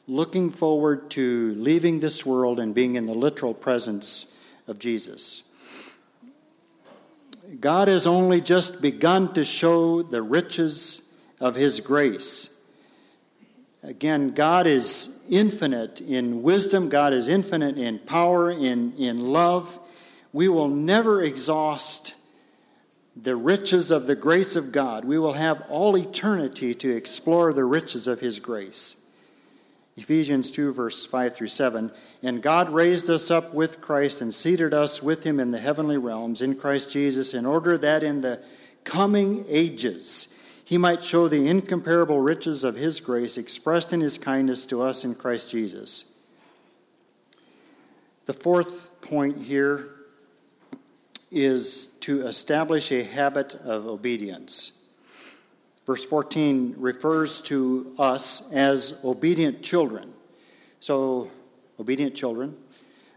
looking 0.08 0.50
forward 0.50 1.12
to 1.12 1.54
leaving 1.56 2.00
this 2.00 2.26
world 2.26 2.60
and 2.60 2.74
being 2.74 2.95
in 2.95 3.06
the 3.06 3.13
literal 3.13 3.54
presence 3.54 4.34
of 4.67 4.80
Jesus. 4.80 5.43
God 7.60 7.88
has 7.88 8.08
only 8.08 8.41
just 8.41 8.82
begun 8.82 9.34
to 9.34 9.43
show 9.43 10.02
the 10.02 10.22
riches 10.22 11.02
of 11.39 11.56
His 11.56 11.80
grace. 11.80 12.50
Again, 13.84 14.32
God 14.32 14.67
is 14.67 15.24
infinite 15.30 16.02
in 16.02 16.41
wisdom, 16.43 16.89
God 16.89 17.13
is 17.13 17.28
infinite 17.28 17.78
in 17.78 18.00
power, 18.00 18.52
in, 18.52 18.93
in 18.98 19.28
love 19.28 19.80
we 20.32 20.48
will 20.48 20.68
never 20.68 21.24
exhaust 21.24 22.13
the 23.15 23.36
riches 23.36 23.92
of 23.92 24.08
the 24.08 24.15
grace 24.15 24.56
of 24.56 24.72
God. 24.72 25.06
We 25.06 25.20
will 25.20 25.34
have 25.34 25.65
all 25.70 25.98
eternity 25.98 26.74
to 26.76 26.96
explore 26.96 27.52
the 27.54 27.65
riches 27.65 28.08
of 28.08 28.20
His 28.20 28.39
grace. 28.39 28.96
Ephesians 29.98 30.50
2, 30.52 30.72
verse 30.72 31.06
5 31.06 31.36
through 31.36 31.48
7. 31.48 31.92
And 32.24 32.42
God 32.42 32.70
raised 32.70 33.10
us 33.10 33.30
up 33.30 33.54
with 33.54 33.82
Christ 33.82 34.22
and 34.22 34.34
seated 34.34 34.74
us 34.74 35.04
with 35.04 35.26
Him 35.26 35.39
in 35.39 35.52
the 35.52 35.60
heavenly 35.60 35.98
realms 35.98 36.42
in 36.42 36.56
Christ 36.56 36.92
Jesus, 36.92 37.34
in 37.34 37.46
order 37.46 37.78
that 37.78 38.04
in 38.04 38.22
the 38.22 38.42
coming 38.86 39.44
ages 39.50 40.30
He 40.63 40.78
might 40.78 41.04
show 41.04 41.28
the 41.28 41.48
incomparable 41.48 42.22
riches 42.22 42.63
of 42.63 42.76
His 42.76 43.02
grace 43.02 43.38
expressed 43.38 43.92
in 43.92 44.00
His 44.00 44.18
kindness 44.18 44.65
to 44.68 44.82
us 44.82 45.04
in 45.04 45.15
Christ 45.15 45.52
Jesus. 45.52 46.06
The 48.26 48.34
fourth 48.34 49.02
point 49.02 49.42
here 49.42 49.98
is 51.32 51.88
to 52.02 52.22
establish 52.22 52.92
a 52.92 53.04
habit 53.04 53.54
of 53.54 53.86
obedience. 53.86 54.74
Verse 55.86 56.06
14 56.06 56.76
refers 56.78 57.42
to 57.42 57.94
us 57.98 58.52
as 58.52 59.00
obedient 59.04 59.63
children. 59.63 60.13
So, 60.80 61.30
obedient 61.80 62.15
children. 62.15 62.56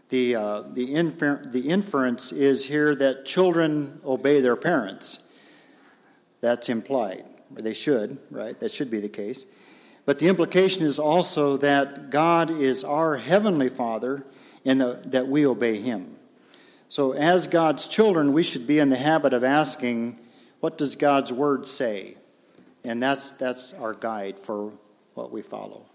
The, 0.09 0.35
uh, 0.35 0.61
the, 0.73 0.93
infer- 0.93 1.45
the 1.45 1.69
inference 1.69 2.31
is 2.31 2.65
here 2.65 2.95
that 2.95 3.25
children 3.25 3.99
obey 4.05 4.41
their 4.41 4.55
parents. 4.55 5.19
That's 6.41 6.69
implied, 6.69 7.23
or 7.55 7.61
they 7.61 7.73
should, 7.73 8.17
right? 8.29 8.59
That 8.59 8.71
should 8.71 8.91
be 8.91 8.99
the 8.99 9.09
case. 9.09 9.47
But 10.05 10.19
the 10.19 10.27
implication 10.27 10.85
is 10.85 10.99
also 10.99 11.57
that 11.57 12.09
God 12.09 12.51
is 12.51 12.83
our 12.83 13.17
heavenly 13.17 13.69
Father 13.69 14.25
and 14.65 14.81
that 14.81 15.27
we 15.27 15.45
obey 15.45 15.77
Him. 15.77 16.12
So, 16.93 17.13
as 17.13 17.47
God's 17.47 17.87
children, 17.87 18.33
we 18.33 18.43
should 18.43 18.67
be 18.67 18.77
in 18.77 18.91
the 18.91 18.97
habit 18.97 19.33
of 19.33 19.43
asking, 19.43 20.19
What 20.59 20.77
does 20.77 20.95
God's 20.95 21.33
word 21.33 21.65
say? 21.65 22.17
And 22.85 23.01
that's, 23.01 23.31
that's 23.31 23.73
our 23.73 23.95
guide 23.95 24.37
for 24.37 24.71
what 25.15 25.31
we 25.31 25.41
follow. 25.41 25.85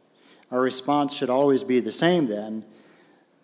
Our 0.51 0.61
response 0.61 1.15
should 1.15 1.31
always 1.31 1.63
be 1.63 1.79
the 1.79 1.93
same 1.93 2.27
then 2.27 2.65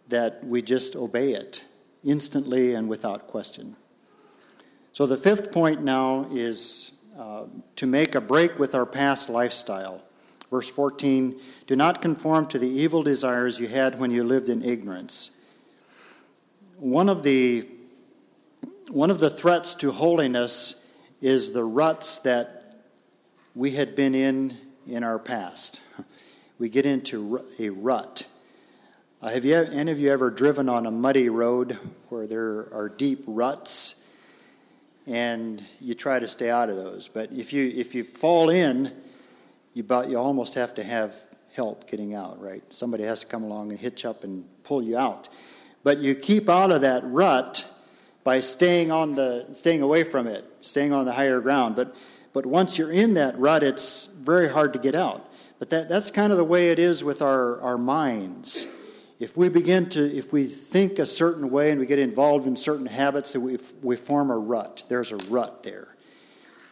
that 0.08 0.42
we 0.42 0.62
just 0.62 0.96
obey 0.96 1.30
it 1.34 1.62
instantly 2.02 2.74
and 2.74 2.88
without 2.88 3.28
question. 3.28 3.76
So, 4.92 5.06
the 5.06 5.16
fifth 5.16 5.52
point 5.52 5.80
now 5.80 6.26
is 6.32 6.90
uh, 7.16 7.44
to 7.76 7.86
make 7.86 8.16
a 8.16 8.20
break 8.20 8.58
with 8.58 8.74
our 8.74 8.84
past 8.84 9.28
lifestyle. 9.28 10.02
Verse 10.50 10.68
14 10.68 11.40
Do 11.68 11.76
not 11.76 12.02
conform 12.02 12.46
to 12.46 12.58
the 12.58 12.68
evil 12.68 13.04
desires 13.04 13.60
you 13.60 13.68
had 13.68 14.00
when 14.00 14.10
you 14.10 14.24
lived 14.24 14.48
in 14.48 14.60
ignorance 14.60 15.33
one 16.78 17.08
of 17.08 17.22
the 17.22 17.68
one 18.90 19.10
of 19.10 19.18
the 19.18 19.30
threats 19.30 19.74
to 19.74 19.92
holiness 19.92 20.84
is 21.20 21.52
the 21.52 21.64
ruts 21.64 22.18
that 22.18 22.82
we 23.54 23.72
had 23.72 23.96
been 23.96 24.14
in 24.14 24.54
in 24.86 25.04
our 25.04 25.18
past. 25.18 25.80
We 26.56 26.68
get 26.68 26.86
into 26.86 27.40
a 27.58 27.70
rut. 27.70 28.28
Uh, 29.20 29.30
have 29.30 29.44
you 29.44 29.56
any 29.56 29.90
of 29.90 29.98
you 29.98 30.12
ever 30.12 30.30
driven 30.30 30.68
on 30.68 30.86
a 30.86 30.90
muddy 30.90 31.28
road 31.28 31.76
where 32.10 32.28
there 32.28 32.72
are 32.72 32.88
deep 32.88 33.24
ruts? 33.26 34.00
and 35.06 35.62
you 35.80 35.94
try 35.94 36.18
to 36.18 36.26
stay 36.26 36.50
out 36.50 36.70
of 36.70 36.76
those. 36.76 37.08
But 37.08 37.32
if 37.32 37.52
you 37.52 37.72
if 37.74 37.94
you 37.94 38.04
fall 38.04 38.50
in, 38.50 38.92
you 39.74 39.82
about 39.82 40.08
you 40.08 40.18
almost 40.18 40.54
have 40.54 40.74
to 40.74 40.84
have 40.84 41.16
help 41.52 41.88
getting 41.88 42.14
out, 42.14 42.40
right? 42.40 42.62
Somebody 42.72 43.04
has 43.04 43.20
to 43.20 43.26
come 43.26 43.42
along 43.44 43.70
and 43.70 43.78
hitch 43.78 44.04
up 44.04 44.24
and 44.24 44.44
pull 44.64 44.82
you 44.82 44.96
out. 44.96 45.28
But 45.84 45.98
you 45.98 46.16
keep 46.16 46.48
out 46.48 46.72
of 46.72 46.80
that 46.80 47.02
rut 47.04 47.70
by 48.24 48.40
staying 48.40 48.90
on 48.90 49.14
the 49.14 49.44
staying 49.52 49.82
away 49.82 50.02
from 50.02 50.26
it, 50.26 50.44
staying 50.60 50.92
on 50.92 51.04
the 51.04 51.12
higher 51.12 51.40
ground. 51.40 51.76
But 51.76 51.96
but 52.32 52.46
once 52.46 52.76
you're 52.76 52.90
in 52.90 53.14
that 53.14 53.38
rut, 53.38 53.62
it's 53.62 54.06
very 54.06 54.48
hard 54.48 54.72
to 54.72 54.78
get 54.80 54.96
out. 54.96 55.30
But 55.60 55.70
that, 55.70 55.88
that's 55.88 56.10
kind 56.10 56.32
of 56.32 56.36
the 56.36 56.44
way 56.44 56.70
it 56.70 56.80
is 56.80 57.04
with 57.04 57.22
our, 57.22 57.60
our 57.60 57.78
minds. 57.78 58.66
If 59.20 59.36
we 59.36 59.48
begin 59.48 59.88
to, 59.90 60.12
if 60.12 60.32
we 60.32 60.46
think 60.46 60.98
a 60.98 61.06
certain 61.06 61.48
way 61.48 61.70
and 61.70 61.78
we 61.78 61.86
get 61.86 62.00
involved 62.00 62.48
in 62.48 62.56
certain 62.56 62.86
habits, 62.86 63.32
that 63.32 63.40
we, 63.40 63.56
we 63.82 63.94
form 63.94 64.30
a 64.30 64.36
rut. 64.36 64.82
There's 64.88 65.12
a 65.12 65.16
rut 65.28 65.62
there. 65.62 65.96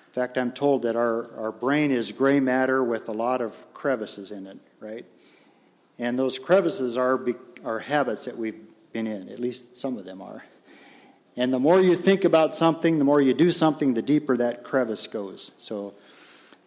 In 0.09 0.13
fact, 0.13 0.37
I'm 0.37 0.51
told 0.51 0.83
that 0.83 0.97
our, 0.97 1.35
our 1.37 1.53
brain 1.53 1.93
is 1.93 2.11
gray 2.11 2.41
matter 2.41 2.83
with 2.83 3.09
a 3.09 3.13
lot 3.13 3.41
of 3.41 3.73
crevices 3.73 4.33
in 4.33 4.49
it, 4.49 4.59
right? 4.81 5.07
And 5.99 6.19
those 6.19 6.41
crevices 6.41 6.97
are, 6.97 7.25
are 7.65 7.79
habits 7.79 8.25
that 8.25 8.37
we've 8.37 8.61
been 8.93 9.07
in, 9.07 9.29
at 9.29 9.41
least 9.41 9.77
some 9.77 9.97
of 9.99 10.05
them 10.05 10.21
are. 10.21 10.45
And 11.37 11.53
the 11.53 11.59
more 11.59 11.81
you 11.81 11.95
think 11.95 12.25
about 12.25 12.55
something, 12.55 12.99
the 12.99 13.05
more 13.05 13.21
you 13.21 13.33
do 13.33 13.51
something, 13.51 13.95
the 13.95 14.03
deeper 14.03 14.37
that 14.37 14.65
crevice 14.65 15.07
goes. 15.07 15.53
So 15.59 15.95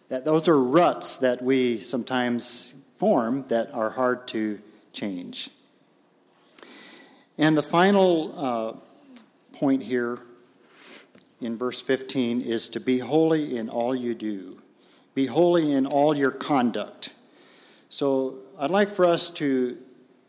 that 0.08 0.24
those 0.24 0.48
are 0.48 0.60
ruts 0.60 1.18
that 1.18 1.42
we 1.42 1.78
sometimes 1.78 2.74
form 2.98 3.44
that 3.48 3.72
are 3.72 3.90
hard 3.90 4.26
to 4.28 4.60
change. 4.92 5.50
And 7.38 7.56
the 7.56 7.62
final 7.62 8.32
uh, 8.36 8.72
point 9.52 9.82
here 9.82 10.18
in 11.40 11.58
verse 11.58 11.80
15 11.80 12.40
is 12.40 12.68
to 12.68 12.80
be 12.80 12.98
holy 12.98 13.56
in 13.56 13.68
all 13.68 13.94
you 13.94 14.14
do. 14.14 14.58
Be 15.14 15.26
holy 15.26 15.72
in 15.72 15.86
all 15.86 16.16
your 16.16 16.30
conduct. 16.30 17.10
So 17.88 18.36
I'd 18.58 18.70
like 18.70 18.90
for 18.90 19.04
us 19.04 19.30
to 19.30 19.76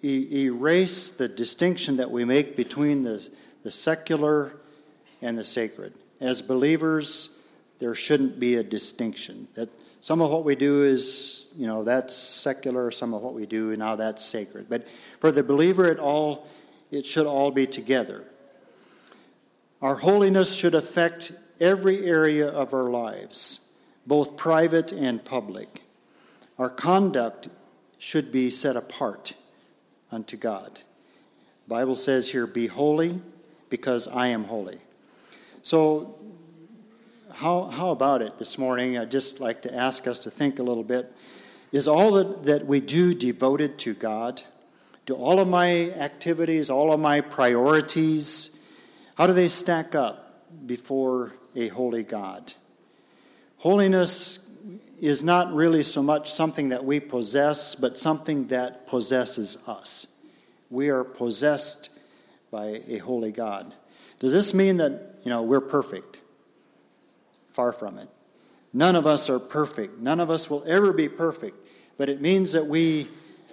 e- 0.03 0.45
erase 0.45 1.09
the 1.09 1.27
distinction 1.27 1.97
that 1.97 2.11
we 2.11 2.25
make 2.25 2.55
between 2.55 3.03
the 3.03 3.29
the 3.67 3.71
secular 3.71 4.55
and 5.21 5.37
the 5.37 5.43
sacred. 5.43 5.93
As 6.21 6.41
believers, 6.41 7.31
there 7.79 7.93
shouldn't 7.93 8.39
be 8.39 8.55
a 8.55 8.63
distinction. 8.63 9.49
That 9.55 9.67
some 9.99 10.21
of 10.21 10.31
what 10.31 10.45
we 10.45 10.55
do 10.55 10.85
is, 10.85 11.47
you 11.53 11.67
know, 11.67 11.83
that's 11.83 12.15
secular, 12.15 12.91
some 12.91 13.13
of 13.13 13.21
what 13.21 13.33
we 13.33 13.45
do 13.45 13.75
now 13.75 13.97
that's 13.97 14.23
sacred. 14.23 14.67
But 14.69 14.87
for 15.19 15.31
the 15.31 15.43
believer 15.43 15.91
it 15.91 15.99
all 15.99 16.47
it 16.91 17.05
should 17.05 17.25
all 17.25 17.51
be 17.51 17.67
together. 17.67 18.23
Our 19.81 19.95
holiness 19.95 20.55
should 20.55 20.73
affect 20.73 21.33
every 21.59 22.05
area 22.05 22.47
of 22.47 22.73
our 22.73 22.87
lives, 22.89 23.67
both 24.05 24.37
private 24.37 24.93
and 24.93 25.25
public. 25.25 25.81
Our 26.57 26.69
conduct 26.69 27.49
should 27.97 28.31
be 28.31 28.49
set 28.49 28.77
apart 28.77 29.33
unto 30.11 30.37
God. 30.37 30.81
Bible 31.67 31.95
says 31.95 32.31
here, 32.31 32.47
be 32.47 32.67
holy 32.67 33.21
because 33.69 34.07
I 34.07 34.27
am 34.27 34.45
holy. 34.45 34.79
So, 35.61 36.15
how, 37.35 37.65
how 37.65 37.91
about 37.91 38.21
it 38.21 38.39
this 38.39 38.57
morning? 38.57 38.97
I'd 38.97 39.11
just 39.11 39.39
like 39.39 39.61
to 39.63 39.75
ask 39.75 40.07
us 40.07 40.19
to 40.19 40.31
think 40.31 40.59
a 40.59 40.63
little 40.63 40.83
bit. 40.83 41.11
Is 41.71 41.87
all 41.87 42.13
that, 42.13 42.43
that 42.45 42.65
we 42.65 42.79
do 42.79 43.13
devoted 43.13 43.77
to 43.79 43.93
God? 43.93 44.43
Do 45.05 45.13
all 45.13 45.39
of 45.39 45.47
my 45.47 45.91
activities, 45.91 46.69
all 46.69 46.93
of 46.93 46.99
my 46.99 47.21
priorities, 47.21 48.57
how 49.17 49.25
do 49.25 49.33
they 49.33 49.47
stack 49.47 49.95
up 49.95 50.45
before 50.67 51.33
a 51.55 51.69
holy 51.69 52.03
God? 52.03 52.53
Holiness 53.57 54.37
is 54.99 55.23
not 55.23 55.53
really 55.53 55.83
so 55.83 56.01
much 56.01 56.31
something 56.31 56.69
that 56.69 56.83
we 56.83 56.99
possess, 56.99 57.75
but 57.75 57.97
something 57.97 58.47
that 58.47 58.87
possesses 58.87 59.57
us. 59.67 60.07
We 60.69 60.89
are 60.89 61.03
possessed 61.03 61.89
by 62.51 62.81
a 62.87 62.97
holy 62.97 63.31
God. 63.31 63.73
Does 64.19 64.31
this 64.31 64.53
mean 64.53 64.77
that, 64.77 65.19
you 65.23 65.29
know, 65.29 65.43
we're 65.43 65.61
perfect? 65.61 66.19
Far 67.51 67.71
from 67.71 67.97
it. 67.97 68.09
None 68.73 68.95
of 68.95 69.05
us 69.05 69.29
are 69.29 69.39
perfect. 69.39 69.99
None 69.99 70.19
of 70.19 70.29
us 70.29 70.49
will 70.49 70.63
ever 70.67 70.91
be 70.91 71.07
perfect. 71.07 71.69
But 71.97 72.09
it 72.09 72.21
means 72.21 72.51
that 72.53 72.65
we 72.65 73.07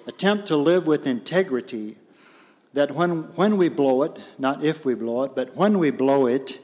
attempt 0.07 0.47
to 0.47 0.57
live 0.57 0.87
with 0.87 1.07
integrity, 1.07 1.97
that 2.73 2.93
when, 2.93 3.23
when 3.35 3.57
we 3.57 3.69
blow 3.69 4.03
it, 4.03 4.23
not 4.39 4.65
if 4.65 4.85
we 4.85 4.95
blow 4.95 5.25
it, 5.25 5.35
but 5.35 5.55
when 5.55 5.79
we 5.79 5.91
blow 5.91 6.27
it, 6.27 6.61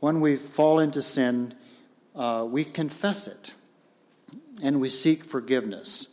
when 0.00 0.20
we 0.20 0.36
fall 0.36 0.78
into 0.78 1.00
sin, 1.02 1.54
uh, 2.14 2.46
we 2.48 2.64
confess 2.64 3.26
it 3.26 3.54
and 4.62 4.80
we 4.80 4.88
seek 4.88 5.24
forgiveness. 5.24 6.08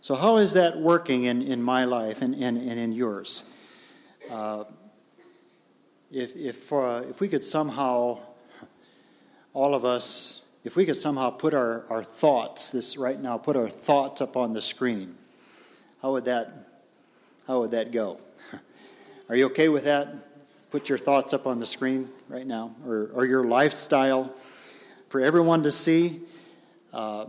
So, 0.00 0.14
how 0.14 0.36
is 0.36 0.54
that 0.54 0.78
working 0.78 1.24
in, 1.24 1.42
in 1.42 1.62
my 1.62 1.84
life 1.84 2.22
and, 2.22 2.34
and, 2.34 2.56
and 2.56 2.80
in 2.80 2.92
yours? 2.92 3.44
Uh, 4.30 4.64
if, 6.10 6.36
if, 6.36 6.72
uh, 6.72 7.02
if 7.08 7.20
we 7.20 7.28
could 7.28 7.44
somehow, 7.44 8.18
all 9.52 9.74
of 9.74 9.84
us, 9.84 10.42
if 10.64 10.76
we 10.76 10.84
could 10.84 10.96
somehow 10.96 11.30
put 11.30 11.54
our, 11.54 11.84
our 11.88 12.02
thoughts, 12.02 12.72
this 12.72 12.96
right 12.96 13.20
now, 13.20 13.38
put 13.38 13.56
our 13.56 13.68
thoughts 13.68 14.20
up 14.20 14.36
on 14.36 14.52
the 14.52 14.60
screen, 14.60 15.14
how 16.02 16.12
would 16.12 16.24
that, 16.24 16.52
how 17.46 17.60
would 17.60 17.70
that 17.70 17.92
go? 17.92 18.18
Are 19.28 19.36
you 19.36 19.46
okay 19.46 19.68
with 19.68 19.84
that? 19.84 20.08
Put 20.70 20.88
your 20.88 20.98
thoughts 20.98 21.32
up 21.32 21.46
on 21.46 21.58
the 21.58 21.66
screen 21.66 22.08
right 22.28 22.46
now, 22.46 22.72
or, 22.86 23.10
or 23.14 23.24
your 23.24 23.44
lifestyle 23.44 24.34
for 25.08 25.20
everyone 25.20 25.62
to 25.62 25.70
see. 25.70 26.20
Uh, 26.92 27.26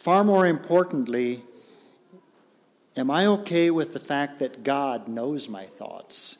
far 0.00 0.24
more 0.24 0.46
importantly, 0.46 1.42
am 2.96 3.10
I 3.10 3.26
okay 3.26 3.70
with 3.70 3.92
the 3.92 4.00
fact 4.00 4.38
that 4.38 4.64
God 4.64 5.08
knows 5.08 5.46
my 5.46 5.64
thoughts? 5.64 6.38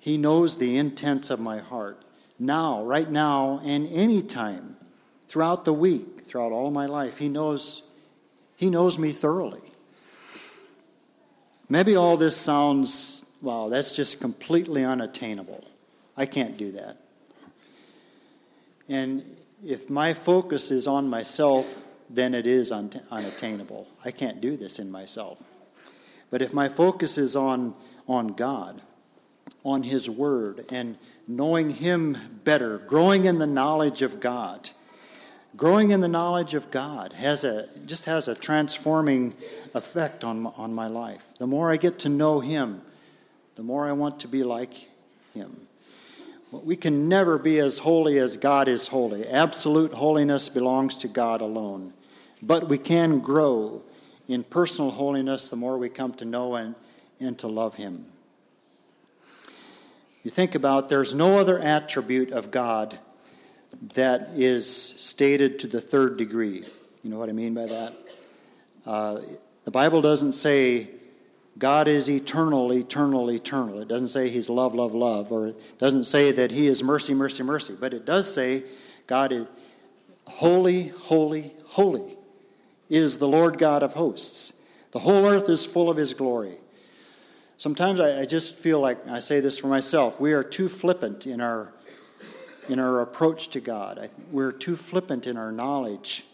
He 0.00 0.16
knows 0.16 0.56
the 0.56 0.78
intents 0.78 1.28
of 1.28 1.38
my 1.38 1.58
heart 1.58 2.02
now, 2.38 2.82
right 2.82 3.10
now, 3.10 3.60
and 3.62 3.86
any 3.92 4.22
time 4.22 4.78
throughout 5.28 5.66
the 5.66 5.74
week, 5.74 6.22
throughout 6.24 6.50
all 6.50 6.70
my 6.70 6.86
life. 6.86 7.18
He 7.18 7.28
knows, 7.28 7.82
he 8.56 8.70
knows 8.70 8.98
me 8.98 9.10
thoroughly. 9.10 9.60
Maybe 11.68 11.94
all 11.94 12.16
this 12.16 12.38
sounds, 12.38 13.26
wow, 13.42 13.68
that's 13.68 13.92
just 13.92 14.18
completely 14.18 14.82
unattainable. 14.82 15.62
I 16.16 16.24
can't 16.24 16.56
do 16.56 16.72
that. 16.72 16.96
And 18.88 19.22
if 19.62 19.90
my 19.90 20.14
focus 20.14 20.70
is 20.70 20.86
on 20.86 21.10
myself, 21.10 21.84
then 22.14 22.34
it 22.34 22.46
is 22.46 22.70
un- 22.70 22.90
unattainable. 23.10 23.88
I 24.04 24.10
can't 24.10 24.40
do 24.40 24.56
this 24.56 24.78
in 24.78 24.90
myself. 24.90 25.42
But 26.30 26.42
if 26.42 26.54
my 26.54 26.68
focus 26.68 27.18
is 27.18 27.36
on, 27.36 27.74
on 28.06 28.28
God, 28.28 28.82
on 29.64 29.84
His 29.84 30.08
Word 30.08 30.64
and 30.70 30.98
knowing 31.26 31.70
Him 31.70 32.16
better, 32.44 32.78
growing 32.78 33.24
in 33.24 33.38
the 33.38 33.46
knowledge 33.46 34.02
of 34.02 34.20
God. 34.20 34.70
Growing 35.54 35.90
in 35.90 36.00
the 36.00 36.08
knowledge 36.08 36.54
of 36.54 36.70
God 36.70 37.12
has 37.12 37.44
a, 37.44 37.66
just 37.86 38.06
has 38.06 38.26
a 38.26 38.34
transforming 38.34 39.34
effect 39.74 40.24
on, 40.24 40.46
on 40.46 40.74
my 40.74 40.86
life. 40.86 41.26
The 41.38 41.46
more 41.46 41.70
I 41.70 41.76
get 41.76 41.98
to 42.00 42.08
know 42.08 42.40
Him, 42.40 42.80
the 43.56 43.62
more 43.62 43.86
I 43.86 43.92
want 43.92 44.20
to 44.20 44.28
be 44.28 44.42
like 44.44 44.88
Him. 45.34 45.52
But 46.50 46.64
we 46.64 46.76
can 46.76 47.08
never 47.08 47.38
be 47.38 47.58
as 47.58 47.80
holy 47.80 48.18
as 48.18 48.36
God 48.36 48.66
is 48.66 48.88
holy. 48.88 49.26
Absolute 49.26 49.92
holiness 49.92 50.48
belongs 50.48 50.96
to 50.98 51.08
God 51.08 51.40
alone. 51.40 51.92
But 52.42 52.68
we 52.68 52.76
can 52.76 53.20
grow 53.20 53.82
in 54.28 54.42
personal 54.42 54.90
holiness 54.90 55.48
the 55.48 55.56
more 55.56 55.78
we 55.78 55.88
come 55.88 56.12
to 56.14 56.24
know 56.24 56.56
and, 56.56 56.74
and 57.20 57.38
to 57.38 57.46
love 57.46 57.76
Him. 57.76 58.04
You 60.24 60.30
think 60.30 60.54
about 60.54 60.88
there's 60.88 61.14
no 61.14 61.38
other 61.38 61.58
attribute 61.58 62.32
of 62.32 62.50
God 62.50 62.98
that 63.94 64.30
is 64.34 64.68
stated 64.68 65.58
to 65.60 65.66
the 65.66 65.80
third 65.80 66.16
degree. 66.16 66.64
You 67.02 67.10
know 67.10 67.18
what 67.18 67.28
I 67.28 67.32
mean 67.32 67.54
by 67.54 67.66
that? 67.66 67.94
Uh, 68.84 69.20
the 69.64 69.70
Bible 69.70 70.00
doesn't 70.00 70.32
say 70.32 70.90
God 71.58 71.86
is 71.86 72.08
eternal, 72.08 72.72
eternal, 72.72 73.30
eternal. 73.30 73.80
It 73.80 73.88
doesn't 73.88 74.08
say 74.08 74.28
He's 74.28 74.48
love, 74.48 74.74
love, 74.74 74.94
love, 74.94 75.30
or 75.30 75.48
it 75.48 75.78
doesn't 75.78 76.04
say 76.04 76.32
that 76.32 76.50
He 76.50 76.66
is 76.66 76.82
mercy, 76.82 77.14
mercy, 77.14 77.42
mercy. 77.42 77.76
But 77.78 77.94
it 77.94 78.04
does 78.04 78.32
say 78.32 78.64
God 79.06 79.32
is 79.32 79.46
holy, 80.26 80.88
holy, 80.88 81.52
holy 81.66 82.16
is 82.92 83.16
the 83.16 83.26
Lord 83.26 83.56
God 83.56 83.82
of 83.82 83.94
hosts. 83.94 84.52
The 84.90 84.98
whole 84.98 85.24
earth 85.24 85.48
is 85.48 85.64
full 85.64 85.88
of 85.88 85.96
His 85.96 86.12
glory. 86.12 86.52
Sometimes 87.56 87.98
I, 87.98 88.20
I 88.20 88.24
just 88.26 88.54
feel 88.54 88.80
like 88.80 89.08
I 89.08 89.18
say 89.18 89.40
this 89.40 89.56
for 89.56 89.68
myself. 89.68 90.20
We 90.20 90.34
are 90.34 90.44
too 90.44 90.68
flippant 90.68 91.26
in 91.26 91.40
our 91.40 91.72
in 92.68 92.78
our 92.78 93.00
approach 93.00 93.48
to 93.48 93.60
God. 93.60 93.98
I, 93.98 94.08
we're 94.30 94.52
too 94.52 94.76
flippant 94.76 95.26
in 95.26 95.38
our 95.38 95.50
knowledge 95.50 96.26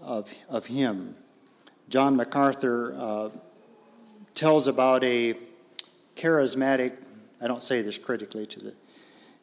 of 0.00 0.32
of 0.50 0.66
Him. 0.66 1.14
John 1.88 2.16
MacArthur 2.16 2.96
uh, 2.98 3.28
tells 4.34 4.66
about 4.66 5.04
a 5.04 5.36
charismatic. 6.16 7.00
I 7.40 7.46
don't 7.46 7.62
say 7.62 7.80
this 7.80 7.96
critically 7.96 8.46
to 8.46 8.60
the 8.60 8.74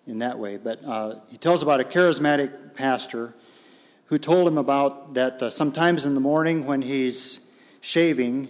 in 0.07 0.20
that 0.20 0.38
way. 0.38 0.57
But 0.57 0.82
uh, 0.86 1.16
he 1.30 1.38
tells 1.38 1.64
about 1.64 1.80
a 1.80 1.86
charismatic 1.86 2.76
pastor 2.76 3.34
who 4.12 4.18
told 4.18 4.45
him 4.45 4.57
about 4.57 5.14
that 5.14 5.41
uh, 5.41 5.49
sometimes 5.49 6.05
in 6.05 6.16
the 6.16 6.20
morning 6.20 6.66
when 6.66 6.82
he's 6.82 7.47
shaving, 7.80 8.49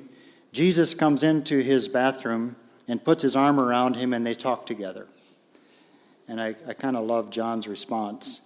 Jesus 0.52 0.96
comes 0.96 1.22
into 1.22 1.60
his 1.60 1.88
bathroom 1.88 2.56
and 2.88 3.04
puts 3.04 3.22
his 3.22 3.36
arm 3.36 3.60
around 3.60 3.96
him 3.96 4.12
and 4.12 4.26
they 4.26 4.34
talk 4.34 4.66
together. 4.66 5.08
And 6.28 6.42
I, 6.42 6.56
I 6.68 6.74
kind 6.74 6.98
of 6.98 7.06
love 7.06 7.30
John's 7.30 7.68
response, 7.68 8.42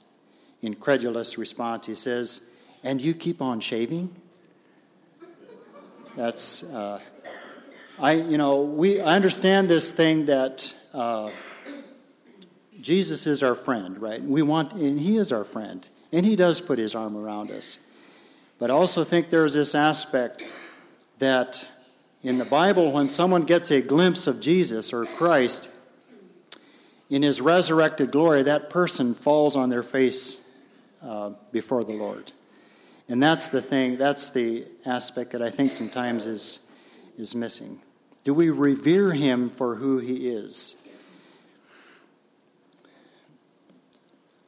incredulous 0.61 1.37
response. 1.37 1.85
He 1.85 1.95
says, 1.95 2.41
And 2.83 3.01
you 3.01 3.13
keep 3.13 3.41
on 3.41 3.61
shaving? 3.61 4.13
That's, 6.17 6.63
uh, 6.63 6.99
I, 7.97 8.15
you 8.15 8.37
know, 8.37 8.61
we, 8.63 8.99
I 8.99 9.15
understand 9.15 9.69
this 9.69 9.89
thing 9.89 10.25
that 10.25 10.75
uh, 10.93 11.31
Jesus 12.81 13.25
is 13.25 13.41
our 13.41 13.55
friend, 13.55 14.01
right? 14.01 14.21
We 14.21 14.41
want, 14.41 14.73
and 14.73 14.99
He 14.99 15.15
is 15.15 15.31
our 15.31 15.45
friend, 15.45 15.87
and 16.15 16.25
He 16.25 16.35
does 16.35 16.61
put 16.61 16.79
His 16.79 16.95
arm 16.95 17.17
around 17.17 17.51
us. 17.51 17.79
But 18.57 18.71
I 18.71 18.73
also 18.73 19.03
think 19.03 19.29
there's 19.29 19.53
this 19.53 19.75
aspect 19.75 20.43
that 21.19 21.67
in 22.23 22.37
the 22.37 22.45
Bible, 22.45 22.91
when 22.91 23.09
someone 23.09 23.43
gets 23.43 23.69
a 23.69 23.81
glimpse 23.81 24.25
of 24.25 24.39
Jesus 24.39 24.93
or 24.93 25.05
Christ 25.05 25.69
in 27.09 27.21
His 27.21 27.41
resurrected 27.41 28.11
glory, 28.11 28.43
that 28.43 28.69
person 28.69 29.13
falls 29.13 29.57
on 29.57 29.69
their 29.69 29.83
face 29.83 30.39
uh, 31.03 31.31
before 31.51 31.83
the 31.83 31.93
Lord. 31.93 32.31
And 33.09 33.21
that's 33.21 33.47
the 33.47 33.61
thing, 33.61 33.97
that's 33.97 34.29
the 34.29 34.63
aspect 34.85 35.31
that 35.31 35.41
I 35.41 35.49
think 35.49 35.69
sometimes 35.69 36.25
is, 36.25 36.65
is 37.17 37.35
missing. 37.35 37.81
Do 38.23 38.33
we 38.33 38.49
revere 38.49 39.11
him 39.11 39.49
for 39.49 39.75
who 39.75 39.99
he 39.99 40.29
is? 40.29 40.81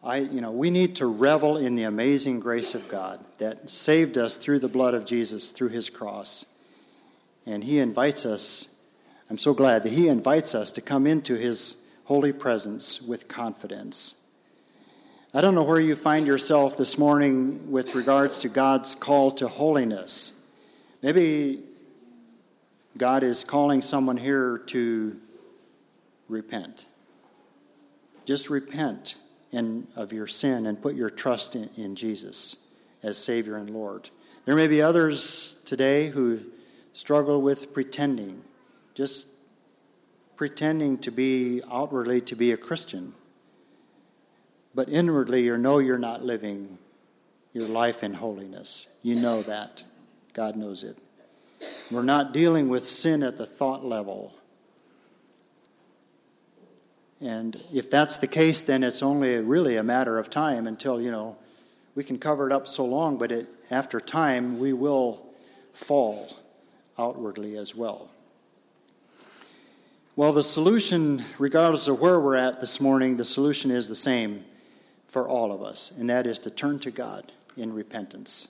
I, 0.03 0.17
you 0.17 0.41
know, 0.41 0.51
we 0.51 0.69
need 0.69 0.95
to 0.97 1.05
revel 1.05 1.57
in 1.57 1.75
the 1.75 1.83
amazing 1.83 2.39
grace 2.39 2.75
of 2.75 2.87
God 2.89 3.19
that 3.39 3.69
saved 3.69 4.17
us 4.17 4.35
through 4.35 4.59
the 4.59 4.67
blood 4.67 4.93
of 4.93 5.05
Jesus, 5.05 5.49
through 5.49 5.69
his 5.69 5.89
cross. 5.89 6.45
And 7.45 7.63
he 7.63 7.79
invites 7.79 8.25
us, 8.25 8.75
I'm 9.29 9.37
so 9.37 9.53
glad 9.53 9.83
that 9.83 9.93
he 9.93 10.07
invites 10.07 10.53
us 10.55 10.71
to 10.71 10.81
come 10.81 11.07
into 11.07 11.35
his 11.35 11.77
holy 12.05 12.31
presence 12.31 13.01
with 13.01 13.27
confidence. 13.27 14.23
I 15.33 15.41
don't 15.41 15.55
know 15.55 15.63
where 15.63 15.79
you 15.79 15.95
find 15.95 16.25
yourself 16.25 16.77
this 16.77 16.97
morning 16.97 17.69
with 17.71 17.95
regards 17.95 18.39
to 18.39 18.49
God's 18.49 18.95
call 18.95 19.31
to 19.31 19.47
holiness. 19.47 20.33
Maybe 21.01 21.59
God 22.97 23.23
is 23.23 23.43
calling 23.43 23.81
someone 23.81 24.17
here 24.17 24.57
to 24.67 25.17
repent. 26.29 26.85
Just 28.25 28.49
repent 28.49 29.15
in, 29.51 29.87
of 29.95 30.11
your 30.11 30.27
sin 30.27 30.65
and 30.65 30.81
put 30.81 30.95
your 30.95 31.09
trust 31.09 31.55
in, 31.55 31.69
in 31.77 31.95
Jesus 31.95 32.57
as 33.03 33.17
Savior 33.17 33.55
and 33.55 33.69
Lord. 33.69 34.09
There 34.45 34.55
may 34.55 34.67
be 34.67 34.81
others 34.81 35.59
today 35.65 36.07
who 36.07 36.39
struggle 36.93 37.41
with 37.41 37.73
pretending, 37.73 38.43
just 38.93 39.27
pretending 40.35 40.97
to 40.99 41.11
be 41.11 41.61
outwardly 41.71 42.21
to 42.21 42.35
be 42.35 42.51
a 42.51 42.57
Christian 42.57 43.13
but 44.77 44.89
inwardly 44.89 45.41
you 45.41 45.57
know 45.57 45.79
you're 45.79 45.97
not 45.97 46.23
living 46.23 46.77
your 47.51 47.67
life 47.67 48.03
in 48.03 48.13
holiness. 48.13 48.87
You 49.01 49.15
know 49.15 49.41
that. 49.41 49.83
God 50.33 50.55
knows 50.55 50.83
it. 50.83 50.95
We're 51.89 52.03
not 52.03 52.31
dealing 52.31 52.69
with 52.69 52.83
sin 52.83 53.23
at 53.23 53.39
the 53.39 53.47
thought 53.47 53.83
level. 53.83 54.35
And 57.19 57.55
if 57.73 57.89
that's 57.89 58.17
the 58.17 58.27
case, 58.27 58.61
then 58.61 58.83
it's 58.83 59.01
only 59.01 59.39
really 59.39 59.75
a 59.75 59.83
matter 59.83 60.19
of 60.19 60.29
time 60.29 60.67
until, 60.67 61.01
you 61.01 61.11
know, 61.11 61.37
we 61.95 62.03
can 62.03 62.19
cover 62.19 62.45
it 62.47 62.53
up 62.53 62.67
so 62.67 62.85
long, 62.85 63.17
but 63.17 63.31
it, 63.31 63.47
after 63.71 63.99
time, 63.99 64.59
we 64.59 64.71
will 64.71 65.25
fall 65.73 66.37
outwardly 66.97 67.57
as 67.57 67.75
well. 67.75 68.11
Well, 70.15 70.31
the 70.31 70.43
solution, 70.43 71.23
regardless 71.39 71.87
of 71.87 71.99
where 71.99 72.19
we're 72.19 72.35
at 72.35 72.59
this 72.59 72.79
morning, 72.79 73.17
the 73.17 73.25
solution 73.25 73.71
is 73.71 73.87
the 73.87 73.95
same 73.95 74.45
for 75.07 75.27
all 75.27 75.51
of 75.51 75.61
us, 75.63 75.91
and 75.91 76.09
that 76.09 76.27
is 76.27 76.37
to 76.39 76.51
turn 76.51 76.79
to 76.79 76.91
God 76.91 77.31
in 77.55 77.73
repentance 77.73 78.49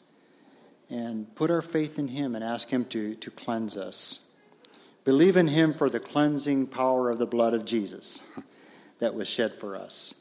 and 0.89 1.34
put 1.36 1.51
our 1.51 1.61
faith 1.61 1.99
in 1.99 2.09
Him 2.09 2.36
and 2.36 2.43
ask 2.43 2.70
Him 2.70 2.86
to, 2.86 3.15
to 3.15 3.32
cleanse 3.32 3.78
us. 3.78 4.30
Believe 5.03 5.38
in 5.38 5.49
Him 5.49 5.74
for 5.74 5.89
the 5.89 5.99
cleansing 5.99 6.68
power 6.68 7.09
of 7.09 7.20
the 7.20 7.28
blood 7.28 7.53
of 7.53 7.65
Jesus 7.65 8.22
that 9.00 9.14
was 9.14 9.28
shed 9.28 9.54
for 9.54 9.76
us. 9.76 10.14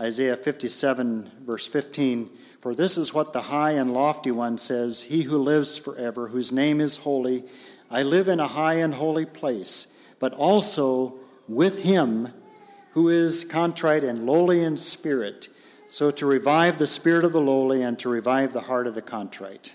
Isaiah 0.00 0.36
57, 0.36 1.30
verse 1.44 1.66
15 1.66 2.30
For 2.60 2.74
this 2.74 2.98
is 2.98 3.14
what 3.14 3.32
the 3.32 3.42
high 3.42 3.72
and 3.72 3.92
lofty 3.92 4.30
one 4.30 4.58
says 4.58 5.04
He 5.04 5.22
who 5.22 5.38
lives 5.38 5.78
forever, 5.78 6.28
whose 6.28 6.50
name 6.50 6.80
is 6.80 6.98
holy. 6.98 7.44
I 7.90 8.02
live 8.02 8.28
in 8.28 8.40
a 8.40 8.48
high 8.48 8.74
and 8.74 8.94
holy 8.94 9.26
place, 9.26 9.86
but 10.18 10.32
also 10.32 11.20
with 11.48 11.84
Him 11.84 12.28
who 12.92 13.08
is 13.08 13.44
contrite 13.44 14.04
and 14.04 14.26
lowly 14.26 14.62
in 14.62 14.76
spirit, 14.76 15.48
so 15.88 16.10
to 16.10 16.26
revive 16.26 16.78
the 16.78 16.86
spirit 16.86 17.24
of 17.24 17.32
the 17.32 17.40
lowly 17.40 17.82
and 17.82 17.98
to 17.98 18.08
revive 18.08 18.52
the 18.52 18.62
heart 18.62 18.86
of 18.86 18.94
the 18.94 19.02
contrite. 19.02 19.74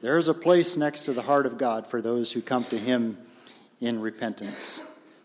There 0.00 0.18
is 0.18 0.28
a 0.28 0.34
place 0.34 0.76
next 0.76 1.02
to 1.02 1.12
the 1.12 1.22
heart 1.22 1.46
of 1.46 1.58
God 1.58 1.86
for 1.86 2.00
those 2.00 2.32
who 2.32 2.42
come 2.42 2.64
to 2.64 2.78
Him 2.78 3.18
in 3.80 4.00
repentance. 4.00 4.80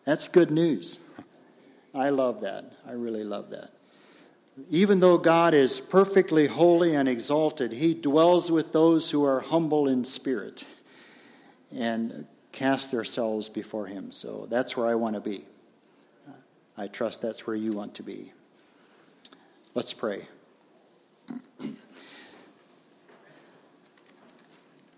That's 0.06 0.28
good 0.28 0.52
news. 0.52 1.00
I 1.94 2.10
love 2.10 2.42
that. 2.42 2.66
I 2.88 2.94
really 2.94 3.24
love 3.24 3.50
that. 3.50 3.70
Even 4.70 5.00
though 5.00 5.18
God 5.18 5.54
is 5.54 5.80
perfectly 5.80 6.48
holy 6.48 6.96
and 6.96 7.08
exalted, 7.08 7.74
He 7.74 7.94
dwells 7.94 8.52
with 8.52 8.74
those 8.74 9.12
who 9.12 9.26
are 9.26 9.39
humble 9.39 9.88
in 9.88 10.04
spirit 10.04 10.66
and 11.76 12.26
cast 12.52 12.92
themselves 12.92 13.50
before 13.50 13.88
Him. 13.88 14.12
So 14.12 14.46
that's 14.50 14.76
where 14.76 14.88
I 14.88 14.96
want 14.96 15.16
to 15.16 15.22
be. 15.22 15.46
I 16.78 16.88
trust 16.88 17.22
that's 17.22 17.46
where 17.46 17.56
you 17.56 17.74
want 17.74 17.96
to 17.96 18.04
be. 18.04 18.34
Let's 19.74 19.94
pray. 19.94 20.28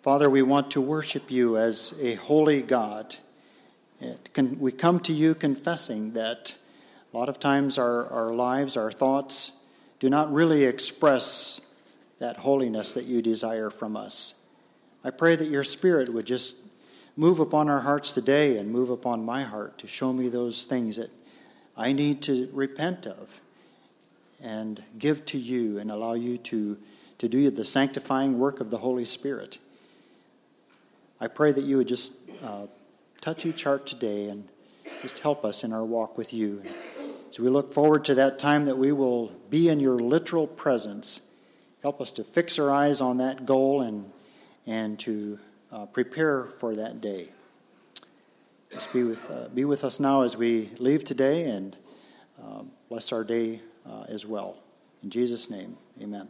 Father, 0.01 0.29
we 0.29 0.41
want 0.41 0.71
to 0.71 0.81
worship 0.81 1.31
you 1.31 1.57
as 1.57 1.97
a 2.01 2.15
holy 2.15 2.61
God. 2.61 3.15
we 4.59 4.71
come 4.71 4.99
to 5.01 5.13
you 5.13 5.33
confessing 5.35 6.13
that 6.13 6.55
a 7.13 7.17
lot 7.17 7.29
of 7.29 7.39
times 7.39 7.77
our, 7.77 8.07
our 8.07 8.33
lives, 8.33 8.75
our 8.75 8.91
thoughts, 8.91 9.53
do 9.99 10.09
not 10.09 10.31
really 10.31 10.65
express 10.65 11.61
that 12.19 12.37
holiness 12.37 12.93
that 12.93 13.05
you 13.05 13.21
desire 13.21 13.69
from 13.69 13.95
us. 13.95 14.41
I 15.03 15.11
pray 15.11 15.35
that 15.35 15.49
your 15.49 15.63
Spirit 15.63 16.11
would 16.11 16.25
just 16.25 16.55
move 17.15 17.39
upon 17.39 17.69
our 17.69 17.81
hearts 17.81 18.13
today 18.13 18.57
and 18.57 18.71
move 18.71 18.89
upon 18.89 19.23
my 19.23 19.43
heart 19.43 19.77
to 19.79 19.87
show 19.87 20.11
me 20.11 20.29
those 20.29 20.65
things 20.65 20.95
that 20.95 21.11
I 21.77 21.93
need 21.93 22.21
to 22.23 22.49
repent 22.51 23.05
of 23.05 23.41
and 24.43 24.83
give 24.97 25.23
to 25.25 25.37
you 25.37 25.77
and 25.77 25.91
allow 25.91 26.13
you 26.13 26.37
to, 26.37 26.77
to 27.19 27.29
do 27.29 27.49
the 27.51 27.63
sanctifying 27.63 28.39
work 28.39 28.59
of 28.59 28.71
the 28.71 28.79
Holy 28.79 29.05
Spirit. 29.05 29.59
I 31.21 31.27
pray 31.27 31.51
that 31.51 31.63
you 31.63 31.77
would 31.77 31.87
just 31.87 32.13
uh, 32.43 32.65
touch 33.21 33.45
each 33.45 33.63
heart 33.63 33.85
today 33.85 34.29
and 34.29 34.47
just 35.01 35.19
help 35.19 35.45
us 35.45 35.63
in 35.63 35.71
our 35.71 35.85
walk 35.85 36.17
with 36.17 36.33
you. 36.33 36.63
So 37.33 37.41
we 37.41 37.49
look 37.49 37.73
forward 37.73 38.05
to 38.05 38.13
that 38.13 38.37
time 38.37 38.65
that 38.65 38.77
we 38.77 38.91
will 38.91 39.31
be 39.49 39.67
in 39.67 39.79
your 39.79 39.97
literal 39.97 40.45
presence. 40.45 41.31
Help 41.81 41.99
us 41.99 42.11
to 42.11 42.23
fix 42.23 42.59
our 42.59 42.69
eyes 42.69 43.01
on 43.01 43.17
that 43.17 43.47
goal 43.47 43.81
and, 43.81 44.11
and 44.67 44.99
to 44.99 45.39
uh, 45.71 45.87
prepare 45.87 46.43
for 46.43 46.75
that 46.75 47.01
day. 47.01 47.29
Just 48.71 48.93
be 48.93 49.03
with, 49.03 49.31
uh, 49.31 49.47
be 49.47 49.65
with 49.65 49.83
us 49.83 49.99
now 49.99 50.21
as 50.21 50.37
we 50.37 50.69
leave 50.77 51.05
today 51.05 51.45
and 51.45 51.75
uh, 52.39 52.61
bless 52.87 53.11
our 53.11 53.23
day 53.23 53.61
uh, 53.89 54.03
as 54.09 54.27
well. 54.27 54.59
In 55.01 55.09
Jesus' 55.09 55.49
name, 55.49 55.75
amen. 55.99 56.29